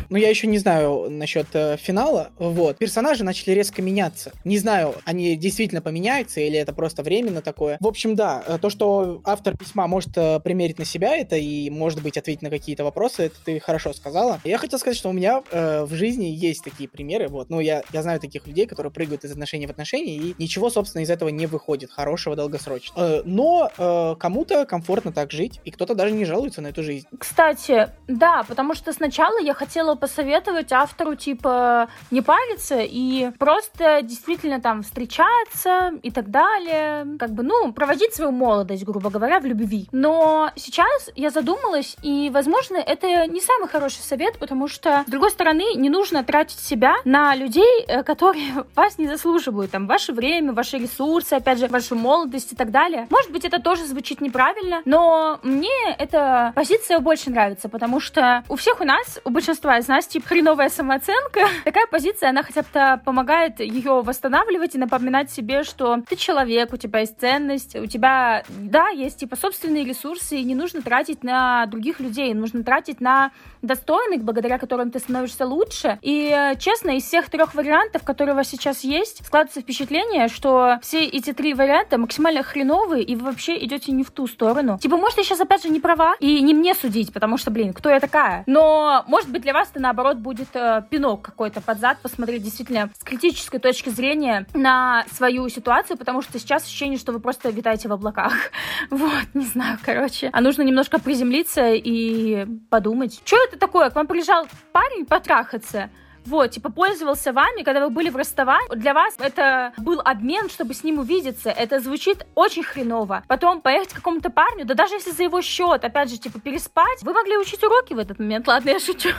Ну, 0.10 0.18
я 0.18 0.30
еще 0.30 0.48
не 0.48 0.58
знаю 0.58 1.08
насчет 1.10 1.48
э, 1.54 1.78
финала. 1.78 2.32
Вот. 2.40 2.78
Персонажи 2.78 3.24
начали 3.24 3.54
резко 3.54 3.82
меняться. 4.00 4.32
Не 4.46 4.58
знаю, 4.58 4.96
они 5.06 5.36
действительно 5.36 5.82
поменяются 5.82 6.40
или 6.40 6.58
это 6.58 6.74
просто 6.74 7.04
временно 7.04 7.42
такое. 7.42 7.78
В 7.80 7.88
общем, 7.88 8.16
да, 8.16 8.44
э, 8.48 8.58
то, 8.62 8.70
что 8.70 9.22
автор 9.26 9.58
письма 9.58 9.88
может 9.88 10.18
э, 10.18 10.40
примерить 10.40 10.80
на 10.80 10.86
себя 10.86 11.18
это 11.18 11.36
и, 11.36 11.70
может 11.70 12.02
быть, 12.02 12.18
ответить 12.18 12.42
на 12.42 12.50
какие-то 12.50 12.84
вопросы, 12.84 13.24
это 13.24 13.36
ты 13.44 13.60
хорошо 13.60 13.94
сказала. 13.94 14.40
Я 14.44 14.58
хотел 14.58 14.80
сказать, 14.80 14.98
что 14.98 15.10
у 15.10 15.14
меня 15.14 15.44
э, 15.52 15.84
в 15.84 15.94
жизни 15.94 16.26
есть 16.26 16.64
такие 16.64 16.88
примеры. 16.88 17.28
Вот. 17.28 17.50
Ну, 17.50 17.60
я, 17.60 17.84
я 17.92 18.02
знаю 18.02 18.20
таких 18.20 18.48
людей, 18.48 18.66
которые 18.66 18.92
прыгают 18.92 19.24
из 19.26 19.32
отношений 19.32 19.68
в 19.68 19.72
отношения, 19.72 20.16
и 20.16 20.36
ничего, 20.38 20.70
собственно, 20.70 21.04
из 21.04 21.10
этого 21.10 21.30
не 21.30 21.46
выходит 21.46 21.92
хорошего 21.92 22.36
долгосрочно. 22.36 22.94
Э, 22.98 23.22
но 23.26 23.70
э, 23.78 24.16
кому-то 24.18 24.66
комфортно 24.66 25.12
так 25.12 25.32
жить, 25.32 25.60
и 25.66 25.72
кто-то 25.72 25.96
даже 25.96 26.14
не 26.14 26.26
жалуется 26.26 26.62
на 26.62 26.68
эту 26.68 26.84
жизнь. 26.84 27.08
Кстати, 27.18 27.90
да, 28.08 28.44
потому 28.48 28.76
что 28.76 28.94
сначала 28.94 29.40
я 29.42 29.54
хотела 29.54 29.96
посоветовать 29.96 30.72
автору, 30.72 31.16
типа, 31.16 31.90
не 32.12 32.22
париться 32.22 32.80
и 32.80 33.32
просто 33.38 33.89
действительно 34.02 34.62
там 34.62 34.84
встречаться 34.84 35.94
и 36.02 36.12
так 36.12 36.30
далее. 36.30 37.18
Как 37.18 37.32
бы, 37.32 37.44
ну, 37.44 37.72
проводить 37.74 38.14
свою 38.14 38.32
молодость, 38.32 38.84
грубо 38.84 39.10
говоря, 39.10 39.40
в 39.40 39.46
любви. 39.46 39.88
Но 39.92 40.52
сейчас 40.56 41.10
я 41.16 41.30
задумалась, 41.30 41.98
и, 42.02 42.30
возможно, 42.34 42.78
это 42.78 43.28
не 43.28 43.42
самый 43.42 43.68
хороший 43.68 44.02
совет, 44.02 44.40
потому 44.40 44.68
что, 44.68 45.04
с 45.08 45.10
другой 45.10 45.32
стороны, 45.32 45.76
не 45.76 45.90
нужно 45.90 46.24
тратить 46.24 46.60
себя 46.60 46.96
на 47.06 47.36
людей, 47.36 47.86
э, 47.88 48.04
которые 48.04 48.66
вас 48.76 48.98
не 48.98 49.08
заслуживают. 49.08 49.72
Там, 49.72 49.88
ваше 49.88 50.14
время, 50.14 50.54
ваши 50.54 50.78
ресурсы, 50.78 51.34
опять 51.34 51.60
же, 51.60 51.68
вашу 51.68 51.96
молодость 51.96 52.54
и 52.54 52.56
так 52.56 52.72
далее. 52.72 53.08
Может 53.10 53.32
быть, 53.32 53.46
это 53.46 53.60
тоже 53.60 53.86
звучит 53.86 54.22
неправильно, 54.22 54.82
но 54.86 55.40
мне 55.44 55.70
эта 55.98 56.52
позиция 56.56 57.00
больше 57.00 57.30
нравится, 57.30 57.70
потому 57.70 58.00
что 58.00 58.44
у 58.50 58.56
всех 58.56 58.82
у 58.82 58.84
нас, 58.84 59.20
у 59.24 59.30
большинства 59.30 59.78
из 59.78 59.88
нас, 59.88 60.08
типа, 60.08 60.28
хреновая 60.28 60.70
самооценка. 60.70 61.42
Такая 61.66 61.88
позиция, 61.88 62.30
она 62.30 62.44
хотя 62.44 62.62
бы 62.62 63.02
помогает 63.04 63.60
ее 63.80 64.02
восстанавливать 64.02 64.76
и 64.76 64.78
напоминать 64.78 65.32
себе, 65.32 65.64
что 65.64 65.98
ты 66.08 66.16
человек, 66.16 66.74
у 66.74 66.78
тебя 66.78 67.00
есть 67.00 67.20
ценность, 67.20 67.76
у 67.76 67.86
тебя, 67.86 68.44
да, 68.50 68.90
есть, 68.90 69.20
типа, 69.20 69.36
собственные 69.36 69.86
ресурсы, 69.86 70.38
и 70.38 70.44
не 70.44 70.56
нужно 70.56 70.82
тратить 70.82 71.24
на 71.24 71.66
других 71.66 72.00
людей, 72.00 72.34
нужно 72.34 72.64
тратить 72.64 73.02
на 73.02 73.32
достойных, 73.62 74.24
благодаря 74.24 74.58
которым 74.58 74.92
ты 74.92 75.00
становишься 75.00 75.46
лучше. 75.46 76.00
И, 76.02 76.54
честно, 76.60 76.98
из 76.98 77.04
всех 77.04 77.30
трех 77.30 77.56
вариантов, 77.56 78.04
которые 78.04 78.34
у 78.34 78.38
вас 78.38 78.48
сейчас 78.48 78.84
есть, 78.84 79.26
складывается 79.26 79.62
впечатление, 79.62 80.28
что 80.28 80.78
все 80.82 81.04
эти 81.06 81.34
три 81.34 81.54
варианта 81.54 81.98
максимально 81.98 82.44
хреновые, 82.44 83.04
и 83.04 83.16
вы 83.16 83.26
вообще 83.26 83.58
идете 83.64 83.92
не 83.92 84.04
в 84.04 84.12
ту 84.12 84.28
сторону. 84.28 84.78
Типа, 84.80 84.98
может, 84.98 85.18
я 85.18 85.24
сейчас, 85.24 85.40
опять 85.40 85.64
же, 85.64 85.70
не 85.70 85.80
права, 85.80 86.16
и 86.20 86.42
не 86.42 86.54
мне 86.54 86.74
судить, 86.76 87.14
потому 87.14 87.38
что, 87.38 87.52
блин, 87.52 87.74
кто 87.74 87.90
я 87.90 88.00
такая? 88.00 88.44
Но, 88.46 89.04
может 89.08 89.30
быть, 89.30 89.42
для 89.42 89.54
вас 89.54 89.70
это, 89.72 89.82
наоборот, 89.82 90.18
будет 90.18 90.50
э, 90.54 90.84
пинок 90.90 91.22
какой-то 91.22 91.62
под 91.62 91.80
зад, 91.80 92.00
посмотреть 92.00 92.44
действительно 92.44 92.90
с 93.00 93.04
критической 93.04 93.60
точки 93.60 93.69
зрения 93.72 94.46
на 94.54 95.06
свою 95.12 95.48
ситуацию, 95.50 95.98
потому 95.98 96.22
что 96.22 96.40
сейчас 96.40 96.64
ощущение, 96.64 96.98
что 96.98 97.12
вы 97.12 97.20
просто 97.20 97.50
витаете 97.50 97.88
в 97.88 97.94
облаках. 97.94 98.34
Вот, 98.90 99.26
не 99.34 99.46
знаю, 99.46 99.78
короче. 99.84 100.30
А 100.34 100.42
нужно 100.42 100.64
немножко 100.64 101.00
приземлиться 101.00 101.74
и 101.74 102.46
подумать. 102.70 103.22
Что 103.24 103.38
это 103.44 103.58
такое? 103.58 103.90
К 103.90 103.96
вам 103.96 104.08
приезжал 104.08 104.48
парень 104.72 105.06
потрахаться? 105.06 105.90
Вот, 106.26 106.52
типа, 106.52 106.72
пользовался 106.72 107.34
вами, 107.34 107.64
когда 107.64 107.84
вы 107.84 107.90
были 107.90 108.10
в 108.10 108.16
расставании. 108.16 108.76
Для 108.76 108.94
вас 108.94 109.16
это 109.18 109.74
был 109.78 110.00
обмен, 110.04 110.50
чтобы 110.50 110.74
с 110.74 110.84
ним 110.84 111.00
увидеться. 111.00 111.50
Это 111.50 111.80
звучит 111.80 112.26
очень 112.36 112.64
хреново. 112.64 113.24
Потом 113.28 113.62
поехать 113.62 113.94
к 113.94 113.96
какому-то 113.96 114.30
парню, 114.30 114.66
да 114.66 114.74
даже 114.74 114.96
если 114.96 115.12
за 115.12 115.24
его 115.24 115.42
счет, 115.42 115.84
опять 115.84 116.10
же, 116.10 116.18
типа, 116.18 116.40
переспать, 116.40 117.02
вы 117.02 117.14
могли 117.14 117.38
учить 117.38 117.64
уроки 117.64 117.94
в 117.94 117.98
этот 117.98 118.20
момент. 118.20 118.48
Ладно, 118.48 118.70
я 118.70 118.80
шучу. 118.80 119.10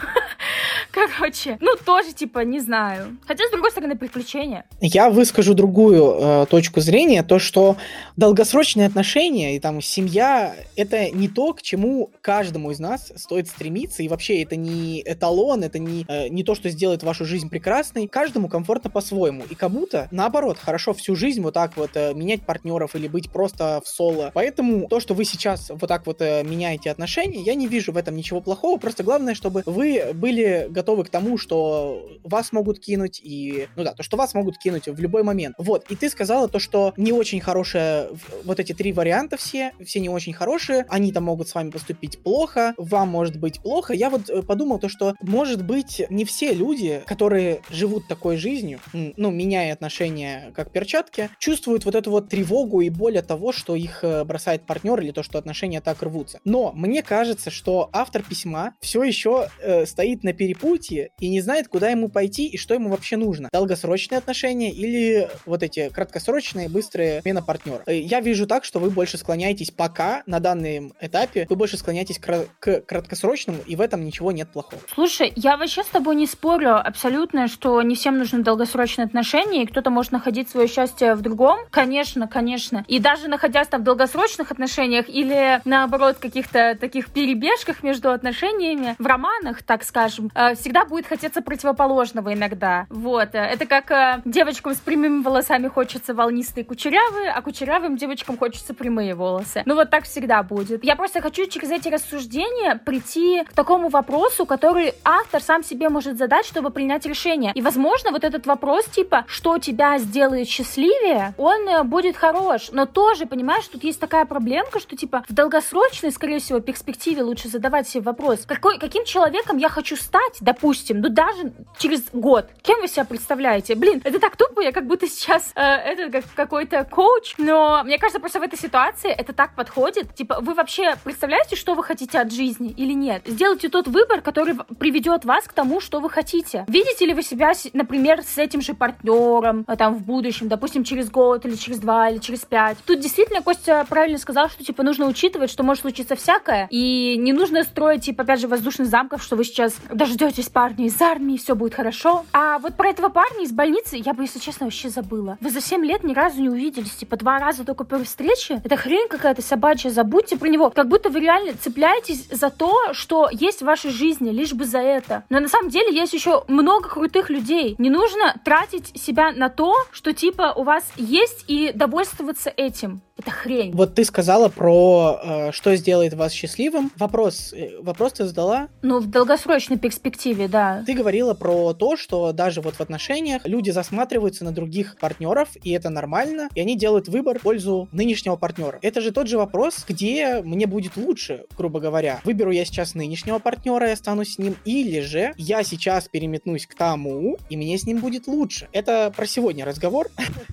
Короче, 1.19 1.57
ну, 1.61 1.73
тоже, 1.85 2.13
типа, 2.13 2.41
не 2.41 2.61
знаю. 2.61 3.17
Хотя, 3.27 3.47
с 3.47 3.51
другой 3.51 3.71
стороны, 3.71 3.97
приключения. 3.97 4.65
Я 4.81 5.11
выскажу 5.11 5.55
другую 5.55 6.17
э, 6.21 6.47
точку 6.49 6.81
зрения, 6.81 7.23
то, 7.23 7.39
что 7.39 7.77
долгосрочные 8.17 8.87
отношения 8.87 9.57
и 9.57 9.61
там 9.61 9.81
семья— 9.81 10.55
это 10.77 11.11
не 11.11 11.29
то, 11.29 11.55
к 11.55 11.63
чему 11.63 12.11
каждому 12.21 12.71
из 12.71 12.79
нас 12.79 13.13
стоит 13.17 13.49
стремиться, 13.49 14.03
и 14.03 14.09
вообще 14.09 14.43
это 14.43 14.57
не 14.57 15.03
эталон, 15.05 15.65
это 15.65 15.79
не, 15.79 16.05
э, 16.09 16.29
не 16.29 16.45
то, 16.45 16.55
что 16.55 16.69
сделает 16.69 16.91
делает 16.91 17.03
вашу 17.03 17.25
жизнь 17.25 17.49
прекрасной, 17.49 18.09
каждому 18.09 18.49
комфортно 18.49 18.91
по-своему. 18.91 19.45
И 19.49 19.55
кому-то, 19.55 20.09
наоборот, 20.11 20.59
хорошо 20.59 20.93
всю 20.93 21.15
жизнь 21.15 21.41
вот 21.41 21.55
так 21.55 21.77
вот 21.77 21.91
э, 21.95 22.15
менять 22.15 22.43
партнеров 22.43 22.95
или 22.97 23.09
быть 23.09 23.31
просто 23.31 23.81
в 23.85 23.89
соло. 23.89 24.31
Поэтому 24.35 24.89
то, 24.89 25.01
что 25.01 25.15
вы 25.15 25.25
сейчас 25.25 25.71
вот 25.71 25.87
так 25.87 26.07
вот 26.07 26.21
э, 26.21 26.43
меняете 26.43 26.91
отношения, 26.91 27.43
я 27.43 27.55
не 27.55 27.69
вижу 27.69 27.93
в 27.93 27.97
этом 27.97 28.17
ничего 28.17 28.41
плохого. 28.41 28.79
Просто 28.79 29.03
главное, 29.05 29.35
чтобы 29.35 29.63
вы 29.67 30.11
были 30.15 30.67
готовы 30.71 30.80
к 30.83 31.09
тому, 31.09 31.39
что 31.39 32.09
вас 32.25 32.53
могут 32.53 32.81
кинуть 32.81 33.21
и, 33.23 33.69
ну 33.77 33.85
да, 33.85 33.93
то, 33.93 34.03
что 34.03 34.17
вас 34.17 34.35
могут 34.35 34.59
кинуть 34.59 34.87
в 34.89 35.01
любой 35.01 35.23
момент. 35.23 35.55
Вот. 35.59 35.85
И 35.91 35.97
ты 35.97 36.09
сказала 36.11 36.49
то, 36.49 36.59
что 36.59 36.93
не 36.97 37.13
очень 37.13 37.41
хорошие 37.41 38.09
вот 38.45 38.61
эти 38.61 38.73
три 38.73 38.93
варианта 38.93 39.37
все, 39.37 39.73
все 39.85 40.01
не 40.01 40.09
очень 40.09 40.33
хорошие. 40.33 40.85
Они 40.89 41.13
там 41.13 41.25
могут 41.25 41.49
с 41.49 41.55
вами 41.55 41.71
поступить 41.71 42.23
плохо, 42.23 42.75
вам 42.77 43.09
может 43.09 43.39
быть 43.39 43.61
плохо. 43.61 43.95
Я 43.95 44.11
вот 44.11 44.29
э, 44.29 44.43
подумал 44.43 44.79
то, 44.79 44.89
что 44.89 45.15
может 45.21 45.65
быть 45.65 46.03
не 46.11 46.25
все 46.25 46.53
люди 46.53 47.03
которые 47.07 47.63
живут 47.71 48.07
такой 48.07 48.37
жизнью, 48.37 48.81
ну, 48.93 49.31
меняя 49.31 49.73
отношения 49.73 50.53
как 50.55 50.71
перчатки, 50.71 51.29
чувствуют 51.39 51.85
вот 51.85 51.95
эту 51.95 52.11
вот 52.11 52.29
тревогу 52.29 52.81
и 52.81 52.91
боль 52.91 53.19
от 53.19 53.27
того, 53.27 53.53
что 53.53 53.75
их 53.75 54.05
э, 54.05 54.25
бросает 54.25 54.63
партнер 54.67 55.01
или 55.01 55.11
то, 55.11 55.23
что 55.23 55.39
отношения 55.39 55.81
так 55.81 56.03
рвутся. 56.03 56.41
Но 56.45 56.73
мне 56.73 57.03
кажется, 57.03 57.51
что 57.51 57.91
автор 57.93 58.23
письма 58.23 58.75
все 58.81 59.03
еще 59.03 59.49
э, 59.61 59.87
стоит 59.87 60.23
на 60.23 60.33
перепутье 60.33 60.70
и 60.77 61.29
не 61.29 61.41
знает, 61.41 61.69
куда 61.69 61.91
ему 61.91 62.09
пойти 62.09 62.47
и 62.47 62.57
что 62.57 62.75
ему 62.75 62.89
вообще 62.89 63.17
нужно. 63.17 63.49
Долгосрочные 63.53 64.19
отношения 64.19 64.73
или 64.73 65.29
вот 65.47 65.63
эти 65.63 65.89
краткосрочные, 65.89 66.69
быстрые 66.69 67.23
смена 67.23 67.43
партнера. 67.43 67.83
Э, 67.87 67.99
я 67.99 68.21
вижу 68.21 68.47
так, 68.47 68.65
что 68.65 68.79
вы 68.79 68.91
больше 68.91 69.19
склоняетесь 69.19 69.71
пока, 69.71 70.23
на 70.27 70.41
данном 70.41 70.93
этапе, 71.01 71.47
вы 71.49 71.57
больше 71.57 71.77
склоняетесь 71.77 72.19
к, 72.19 72.47
к 72.59 72.81
краткосрочному, 72.83 73.59
и 73.67 73.77
в 73.77 73.81
этом 73.81 74.05
ничего 74.05 74.33
нет 74.33 74.51
плохого. 74.53 74.81
Слушай, 74.95 75.33
я 75.37 75.57
вообще 75.57 75.83
с 75.83 75.89
тобой 75.89 76.17
не 76.17 76.27
спорю, 76.27 76.77
абсолютно, 76.77 77.49
что 77.49 77.81
не 77.83 77.95
всем 77.95 78.19
нужны 78.19 78.43
долгосрочные 78.43 79.07
отношения, 79.07 79.63
и 79.63 79.67
кто-то 79.67 79.91
может 79.91 80.13
находить 80.13 80.49
свое 80.49 80.69
счастье 80.69 81.15
в 81.15 81.23
другом. 81.23 81.61
Конечно, 81.71 82.29
конечно. 82.29 82.85
И 82.89 82.99
даже 82.99 83.29
находясь 83.29 83.69
там 83.69 83.83
в 83.83 83.85
долгосрочных 83.85 84.51
отношениях 84.51 85.09
или, 85.09 85.61
наоборот, 85.65 86.17
каких-то 86.19 86.77
таких 86.81 87.11
перебежках 87.11 87.83
между 87.83 88.11
отношениями, 88.11 88.97
в 88.99 89.07
романах, 89.07 89.63
так 89.63 89.85
скажем, 89.85 90.31
э, 90.35 90.55
всегда 90.61 90.85
будет 90.85 91.07
хотеться 91.07 91.43
противоположного 91.43 92.33
иногда. 92.33 92.87
Вот. 92.89 93.31
Это 93.33 93.67
как 93.67 93.91
э, 93.91 94.23
девочкам 94.25 94.75
с 94.75 94.79
прямыми 94.79 95.23
волосами 95.23 95.67
хочется 95.67 96.15
волнистые 96.15 96.65
кучерявые, 96.65 97.31
а 97.31 97.43
кучерявым 97.43 97.97
девочкам 97.97 98.39
хочется 98.39 98.75
прямые 98.75 99.15
волосы. 99.15 99.63
Ну 99.67 99.75
вот 99.75 99.91
так 99.91 100.05
всегда 100.05 100.45
будет. 100.45 100.85
Я 100.85 100.95
просто 100.95 101.21
хочу 101.21 101.47
через 101.47 101.71
эти 101.71 101.89
рассуждения 101.89 102.77
прийти 102.77 103.43
к 103.45 103.53
такому 103.53 103.89
вопросу, 103.89 104.47
который 104.47 104.95
автор 105.05 105.43
сам 105.43 105.65
себе 105.65 105.89
может 105.89 106.17
задать, 106.17 106.47
что 106.47 106.61
чтобы 106.61 106.75
принять 106.75 107.07
решение. 107.07 107.53
И, 107.55 107.63
возможно, 107.63 108.11
вот 108.11 108.23
этот 108.23 108.47
вопрос, 108.47 108.85
типа, 108.85 109.25
что 109.27 109.57
тебя 109.57 109.97
сделает 109.97 110.47
счастливее, 110.47 111.33
он 111.39 111.67
э, 111.67 111.83
будет 111.85 112.19
хорош. 112.19 112.69
Но 112.71 112.85
тоже, 112.85 113.25
понимаешь, 113.25 113.67
тут 113.67 113.83
есть 113.83 113.99
такая 113.99 114.27
проблемка, 114.27 114.79
что, 114.79 114.95
типа, 114.95 115.25
в 115.27 115.33
долгосрочной, 115.33 116.13
скорее 116.13 116.39
всего, 116.39 116.61
перспективе 116.61 117.23
лучше 117.23 117.49
задавать 117.49 117.89
себе 117.89 118.03
вопрос, 118.03 118.41
какой, 118.47 118.79
каким 118.79 119.07
человеком 119.07 119.57
я 119.57 119.71
хочу 119.71 119.97
стать, 119.97 120.37
допустим, 120.51 121.01
ну, 121.01 121.09
даже 121.09 121.53
через 121.79 122.03
год. 122.13 122.49
Кем 122.63 122.81
вы 122.81 122.89
себя 122.89 123.05
представляете? 123.05 123.77
Блин, 123.77 124.01
это 124.03 124.19
так 124.19 124.37
тупо, 124.37 124.61
я 124.61 124.73
как 124.73 124.87
будто 124.87 125.07
сейчас 125.07 125.53
э, 125.55 125.61
это 125.63 126.11
как 126.11 126.25
какой-то 126.35 126.85
коуч, 126.85 127.35
но 127.39 127.83
мне 127.85 127.99
кажется, 127.99 128.19
просто 128.19 128.41
в 128.41 128.43
этой 128.43 128.59
ситуации 128.59 129.11
это 129.11 129.33
так 129.33 129.55
подходит. 129.55 130.13
Типа, 130.15 130.39
вы 130.41 130.55
вообще 130.55 130.97
представляете, 131.05 131.55
что 131.55 131.75
вы 131.75 131.85
хотите 131.85 132.19
от 132.19 132.33
жизни 132.33 132.71
или 132.77 132.93
нет? 132.93 133.23
Сделайте 133.27 133.69
тот 133.69 133.87
выбор, 133.87 134.23
который 134.23 134.57
приведет 134.79 135.25
вас 135.25 135.45
к 135.45 135.53
тому, 135.53 135.81
что 135.81 136.01
вы 136.01 136.11
хотите. 136.11 136.65
Видите 136.67 137.07
ли 137.07 137.15
вы 137.15 137.23
себя, 137.23 137.53
например, 137.73 138.23
с 138.23 138.37
этим 138.37 138.61
же 138.61 138.75
партнером 138.75 139.65
э, 139.69 139.77
там 139.77 139.95
в 139.95 140.03
будущем, 140.03 140.49
допустим, 140.49 140.83
через 140.83 141.11
год 141.11 141.47
или 141.47 141.55
через 141.55 141.79
два 141.79 142.09
или 142.09 142.19
через 142.19 142.41
пять. 142.41 142.79
Тут 142.87 142.99
действительно 142.99 143.41
Костя 143.41 143.87
правильно 143.89 144.19
сказал, 144.19 144.49
что 144.49 144.65
типа 144.65 144.83
нужно 144.83 145.07
учитывать, 145.07 145.51
что 145.51 145.63
может 145.63 145.83
случиться 145.83 146.17
всякое, 146.17 146.67
и 146.71 147.17
не 147.17 147.33
нужно 147.33 147.63
строить, 147.63 148.05
типа, 148.05 148.25
опять 148.25 148.41
же, 148.41 148.49
воздушных 148.49 148.89
замков, 148.89 149.23
что 149.23 149.37
вы 149.37 149.45
сейчас 149.45 149.77
дождетесь 149.93 150.40
дождитесь 150.41 150.49
парня 150.49 150.87
из 150.87 151.01
армии, 151.01 151.37
все 151.37 151.55
будет 151.55 151.75
хорошо. 151.75 152.25
А 152.33 152.59
вот 152.59 152.77
про 152.77 152.89
этого 152.89 153.09
парня 153.09 153.45
из 153.45 153.53
больницы 153.53 153.97
я 153.97 154.15
бы, 154.15 154.23
если 154.23 154.39
честно, 154.39 154.67
вообще 154.67 154.89
забыла. 154.89 155.37
Вы 155.41 155.51
за 155.51 155.61
7 155.61 155.85
лет 155.85 156.05
ни 156.05 156.15
разу 156.15 156.41
не 156.41 156.49
увиделись, 156.49 156.95
типа 156.95 157.17
два 157.17 157.39
раза 157.39 157.65
только 157.65 157.85
при 157.85 158.03
встрече. 158.05 158.61
Это 158.65 158.77
хрень 158.77 159.09
какая-то 159.09 159.43
собачья, 159.43 159.91
забудьте 159.91 160.37
про 160.37 160.49
него. 160.49 160.71
Как 160.71 160.89
будто 160.89 161.11
вы 161.11 161.21
реально 161.21 161.53
цепляетесь 161.55 162.27
за 162.31 162.51
то, 162.51 162.93
что 162.93 163.29
есть 163.31 163.61
в 163.61 163.65
вашей 163.65 163.91
жизни, 163.91 164.31
лишь 164.31 164.53
бы 164.53 164.65
за 164.65 164.79
это. 164.79 165.25
Но 165.29 165.41
на 165.41 165.49
самом 165.49 165.71
деле 165.71 165.95
есть 165.95 166.13
еще 166.13 166.45
много 166.49 166.89
крутых 166.89 167.31
людей. 167.31 167.75
Не 167.79 167.91
нужно 167.91 168.35
тратить 168.45 168.99
себя 168.99 169.33
на 169.33 169.49
то, 169.49 169.75
что 169.93 170.13
типа 170.13 170.55
у 170.57 170.63
вас 170.63 170.85
есть 170.97 171.45
и 171.49 171.73
довольствоваться 171.75 172.53
этим. 172.57 173.03
Это 173.21 173.31
хрень. 173.31 173.73
Вот 173.73 173.95
ты 173.95 174.05
сказала 174.07 174.49
про 174.49 175.21
э, 175.23 175.53
что 175.53 175.77
сделает 175.77 176.15
вас 176.15 176.33
счастливым. 176.33 176.91
Вопрос, 176.97 177.53
э, 177.53 177.79
вопрос 177.83 178.15
ты 178.15 178.25
задала? 178.25 178.69
Ну, 178.81 178.99
в 179.01 179.11
долгосрочной 179.11 179.79
перспективе, 179.79 180.49
да. 180.49 180.83
Ты 180.87 180.95
говорила 180.95 181.35
про 181.35 181.75
то, 181.75 181.99
что 181.99 182.33
даже 182.33 182.63
вот 182.63 182.77
в 182.77 182.81
отношениях 182.81 183.47
люди 183.47 183.69
засматриваются 183.69 184.43
на 184.47 184.53
других 184.53 184.97
партнеров, 184.99 185.51
и 185.63 185.71
это 185.73 185.91
нормально, 185.91 186.49
и 186.55 186.63
они 186.63 186.79
делают 186.79 187.09
выбор 187.09 187.39
в 187.39 187.43
пользу 187.43 187.91
нынешнего 187.93 188.37
партнера. 188.37 188.79
Это 188.81 189.03
же 189.03 189.13
тот 189.13 189.27
же 189.27 189.37
вопрос, 189.37 189.85
где 189.87 190.41
мне 190.43 190.67
будет 190.67 190.97
лучше, 190.97 191.45
грубо 191.59 191.79
говоря. 191.79 192.21
Выберу 192.25 192.53
я 192.53 192.65
сейчас 192.65 192.95
нынешнего 192.95 193.39
партнера 193.39 193.89
и 193.89 193.93
останусь 193.93 194.37
с 194.37 194.39
ним, 194.39 194.57
или 194.65 195.01
же 195.01 195.35
я 195.37 195.63
сейчас 195.63 196.09
переметнусь 196.09 196.67
к 196.67 196.75
тому, 196.75 197.37
и 197.51 197.57
мне 197.59 197.77
с 197.77 197.85
ним 197.85 197.99
будет 197.99 198.27
лучше. 198.27 198.69
Это 198.73 199.13
про 199.15 199.27
сегодня 199.27 199.67
разговор. 199.67 200.09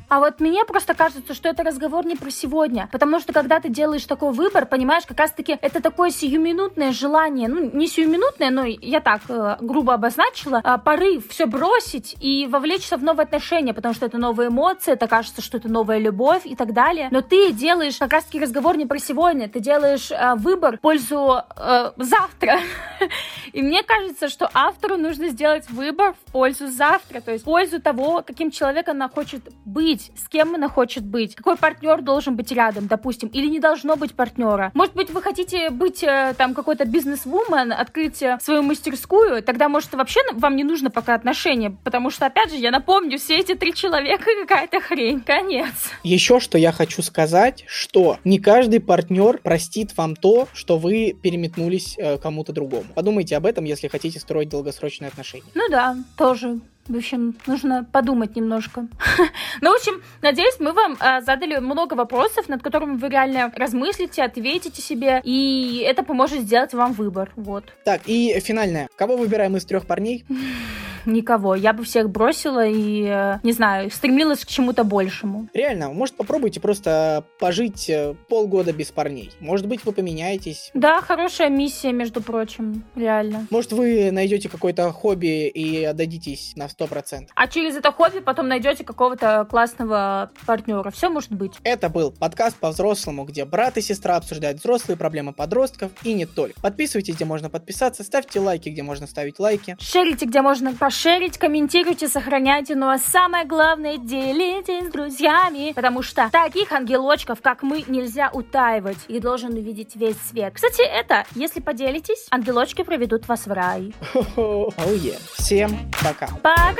А 0.09 0.19
вот 0.19 0.41
мне 0.41 0.65
просто 0.65 0.93
кажется, 0.93 1.33
что 1.33 1.47
это 1.47 1.63
разговор 1.63 2.05
не 2.05 2.15
про 2.15 2.29
сегодня 2.29 2.56
сегодня. 2.57 2.89
Потому 2.91 3.19
что 3.19 3.33
когда 3.33 3.59
ты 3.59 3.69
делаешь 3.69 4.05
такой 4.05 4.31
выбор, 4.31 4.65
понимаешь, 4.65 5.05
как 5.05 5.19
раз-таки 5.19 5.57
это 5.61 5.81
такое 5.81 6.09
сиюминутное 6.09 6.91
желание, 6.91 7.47
ну, 7.47 7.69
не 7.71 7.87
сиюминутное, 7.87 8.49
но 8.49 8.63
я 8.65 8.99
так 8.99 9.21
э, 9.29 9.57
грубо 9.61 9.93
обозначила, 9.93 10.61
э, 10.63 10.77
порыв 10.83 11.29
все 11.29 11.45
бросить 11.45 12.15
и 12.19 12.47
вовлечься 12.47 12.97
в 12.97 13.03
новые 13.03 13.25
отношения, 13.25 13.73
потому 13.73 13.93
что 13.93 14.05
это 14.05 14.17
новые 14.17 14.49
эмоции, 14.49 14.93
это 14.93 15.07
кажется, 15.07 15.41
что 15.41 15.57
это 15.57 15.69
новая 15.69 15.99
любовь 15.99 16.41
и 16.45 16.55
так 16.55 16.73
далее. 16.73 17.09
Но 17.11 17.21
ты 17.21 17.51
делаешь 17.51 17.97
как 17.97 18.13
раз-таки 18.13 18.39
разговор 18.39 18.75
не 18.75 18.85
про 18.85 18.97
сегодня, 18.99 19.47
ты 19.47 19.59
делаешь 19.59 20.11
э, 20.11 20.35
выбор 20.35 20.77
в 20.77 20.81
пользу 20.81 21.41
э, 21.55 21.91
завтра. 21.97 22.59
И 23.53 23.61
мне 23.61 23.83
кажется, 23.83 24.29
что 24.29 24.49
автору 24.53 24.97
нужно 24.97 25.29
сделать 25.29 25.69
выбор 25.69 26.13
в 26.13 26.31
пользу 26.31 26.67
завтра, 26.67 27.21
то 27.21 27.31
есть 27.31 27.43
в 27.43 27.45
пользу 27.45 27.81
того, 27.81 28.23
каким 28.25 28.51
человеком 28.51 28.95
она 28.95 29.09
хочет 29.09 29.41
быть, 29.65 30.11
с 30.17 30.27
кем 30.27 30.55
она 30.55 30.69
хочет 30.69 31.05
быть, 31.05 31.35
какой 31.35 31.55
партнер 31.55 32.01
должен 32.01 32.35
быть 32.35 32.46
быть 32.47 32.51
рядом, 32.57 32.87
допустим, 32.87 33.29
или 33.29 33.47
не 33.47 33.59
должно 33.59 33.95
быть 33.95 34.13
партнера. 34.13 34.71
Может 34.73 34.95
быть, 34.95 35.09
вы 35.09 35.21
хотите 35.21 35.69
быть 35.69 36.03
э, 36.03 36.33
там 36.37 36.53
какой-то 36.53 36.85
бизнес-вумен, 36.85 37.73
открыть 37.73 38.21
э, 38.21 38.37
свою 38.41 38.63
мастерскую, 38.63 39.43
тогда, 39.43 39.67
может, 39.69 39.93
вообще 39.93 40.19
вам 40.33 40.55
не 40.55 40.63
нужно 40.63 40.89
пока 40.89 41.15
отношения, 41.15 41.75
потому 41.83 42.09
что, 42.09 42.25
опять 42.25 42.51
же, 42.51 42.57
я 42.57 42.71
напомню, 42.71 43.17
все 43.17 43.37
эти 43.39 43.55
три 43.55 43.73
человека 43.73 44.25
какая-то 44.41 44.79
хрень, 44.79 45.21
конец. 45.21 45.73
Еще 46.03 46.39
что 46.39 46.57
я 46.57 46.71
хочу 46.71 47.01
сказать, 47.01 47.63
что 47.67 48.17
не 48.23 48.39
каждый 48.39 48.79
партнер 48.79 49.39
простит 49.39 49.97
вам 49.97 50.15
то, 50.15 50.47
что 50.53 50.77
вы 50.77 51.15
переметнулись 51.21 51.95
э, 51.97 52.17
кому-то 52.17 52.53
другому. 52.53 52.85
Подумайте 52.95 53.35
об 53.35 53.45
этом, 53.45 53.65
если 53.65 53.87
хотите 53.87 54.19
строить 54.19 54.49
долгосрочные 54.49 55.09
отношения. 55.09 55.43
Ну 55.53 55.67
да, 55.69 55.97
тоже 56.17 56.59
в 56.89 56.95
общем, 56.95 57.35
нужно 57.45 57.85
подумать 57.91 58.35
немножко. 58.35 58.87
ну, 59.61 59.71
в 59.71 59.75
общем, 59.75 60.01
надеюсь, 60.21 60.59
мы 60.59 60.73
вам 60.73 60.97
э, 60.99 61.21
задали 61.21 61.57
много 61.57 61.93
вопросов, 61.93 62.49
над 62.49 62.61
которыми 62.61 62.97
вы 62.97 63.09
реально 63.09 63.51
размыслите, 63.55 64.23
ответите 64.23 64.81
себе, 64.81 65.21
и 65.23 65.83
это 65.85 66.03
поможет 66.03 66.41
сделать 66.41 66.73
вам 66.73 66.93
выбор. 66.93 67.31
Вот. 67.35 67.63
Так, 67.85 68.01
и 68.05 68.39
финальное. 68.39 68.89
Кого 68.95 69.17
выбираем 69.17 69.55
из 69.57 69.65
трех 69.65 69.85
парней? 69.85 70.25
никого. 71.07 71.55
Я 71.55 71.73
бы 71.73 71.83
всех 71.83 72.09
бросила 72.09 72.65
и, 72.67 73.03
э, 73.03 73.39
не 73.43 73.53
знаю, 73.53 73.89
стремилась 73.89 74.45
к 74.45 74.47
чему-то 74.47 74.83
большему. 74.83 75.47
Реально, 75.53 75.89
может, 75.89 76.15
попробуйте 76.15 76.59
просто 76.59 77.23
пожить 77.39 77.89
э, 77.89 78.13
полгода 78.27 78.73
без 78.73 78.91
парней. 78.91 79.31
Может 79.39 79.67
быть, 79.67 79.85
вы 79.85 79.93
поменяетесь. 79.93 80.69
Да, 80.73 81.01
хорошая 81.01 81.49
миссия, 81.49 81.91
между 81.91 82.21
прочим, 82.21 82.83
реально. 82.95 83.47
Может, 83.49 83.71
вы 83.71 84.11
найдете 84.11 84.49
какое-то 84.49 84.91
хобби 84.91 85.47
и 85.47 85.83
отдадитесь 85.83 86.53
на 86.55 86.65
100%. 86.65 87.27
А 87.33 87.47
через 87.47 87.75
это 87.75 87.91
хобби 87.91 88.19
потом 88.19 88.47
найдете 88.47 88.83
какого-то 88.83 89.47
классного 89.49 90.31
партнера. 90.45 90.91
Все 90.91 91.09
может 91.09 91.31
быть. 91.31 91.53
Это 91.63 91.89
был 91.89 92.11
подкаст 92.11 92.57
по-взрослому, 92.57 93.23
где 93.23 93.45
брат 93.45 93.77
и 93.77 93.81
сестра 93.81 94.17
обсуждают 94.17 94.59
взрослые 94.59 94.97
проблемы 94.97 95.33
подростков 95.33 95.91
и 96.03 96.13
не 96.13 96.25
только. 96.25 96.59
Подписывайтесь, 96.61 97.15
где 97.15 97.25
можно 97.25 97.49
подписаться, 97.49 98.03
ставьте 98.03 98.39
лайки, 98.39 98.69
где 98.69 98.83
можно 98.83 99.07
ставить 99.07 99.39
лайки. 99.39 99.77
Шерите, 99.79 100.25
где 100.25 100.41
можно 100.41 100.73
пошерить 100.73 100.96
шерить, 100.97 101.37
комментируйте, 101.37 102.07
сохраняйте, 102.07 102.75
ну 102.75 102.89
а 102.89 102.97
самое 102.97 103.45
главное, 103.45 103.97
делитесь 103.97 104.87
с 104.87 104.91
друзьями, 104.91 105.73
потому 105.73 106.01
что 106.01 106.29
таких 106.31 106.71
ангелочков, 106.71 107.41
как 107.41 107.61
мы, 107.61 107.83
нельзя 107.87 108.29
утаивать. 108.33 108.97
и 109.07 109.19
должен 109.19 109.53
увидеть 109.53 109.95
весь 109.95 110.17
свет. 110.29 110.53
Кстати, 110.55 110.81
это, 110.81 111.25
если 111.35 111.59
поделитесь, 111.59 112.27
ангелочки 112.31 112.83
проведут 112.83 113.27
вас 113.27 113.45
в 113.45 113.51
рай. 113.51 113.93
Oh, 114.37 114.73
yeah. 114.77 115.19
Всем 115.37 115.77
пока. 116.01 116.27
Пока, 116.41 116.73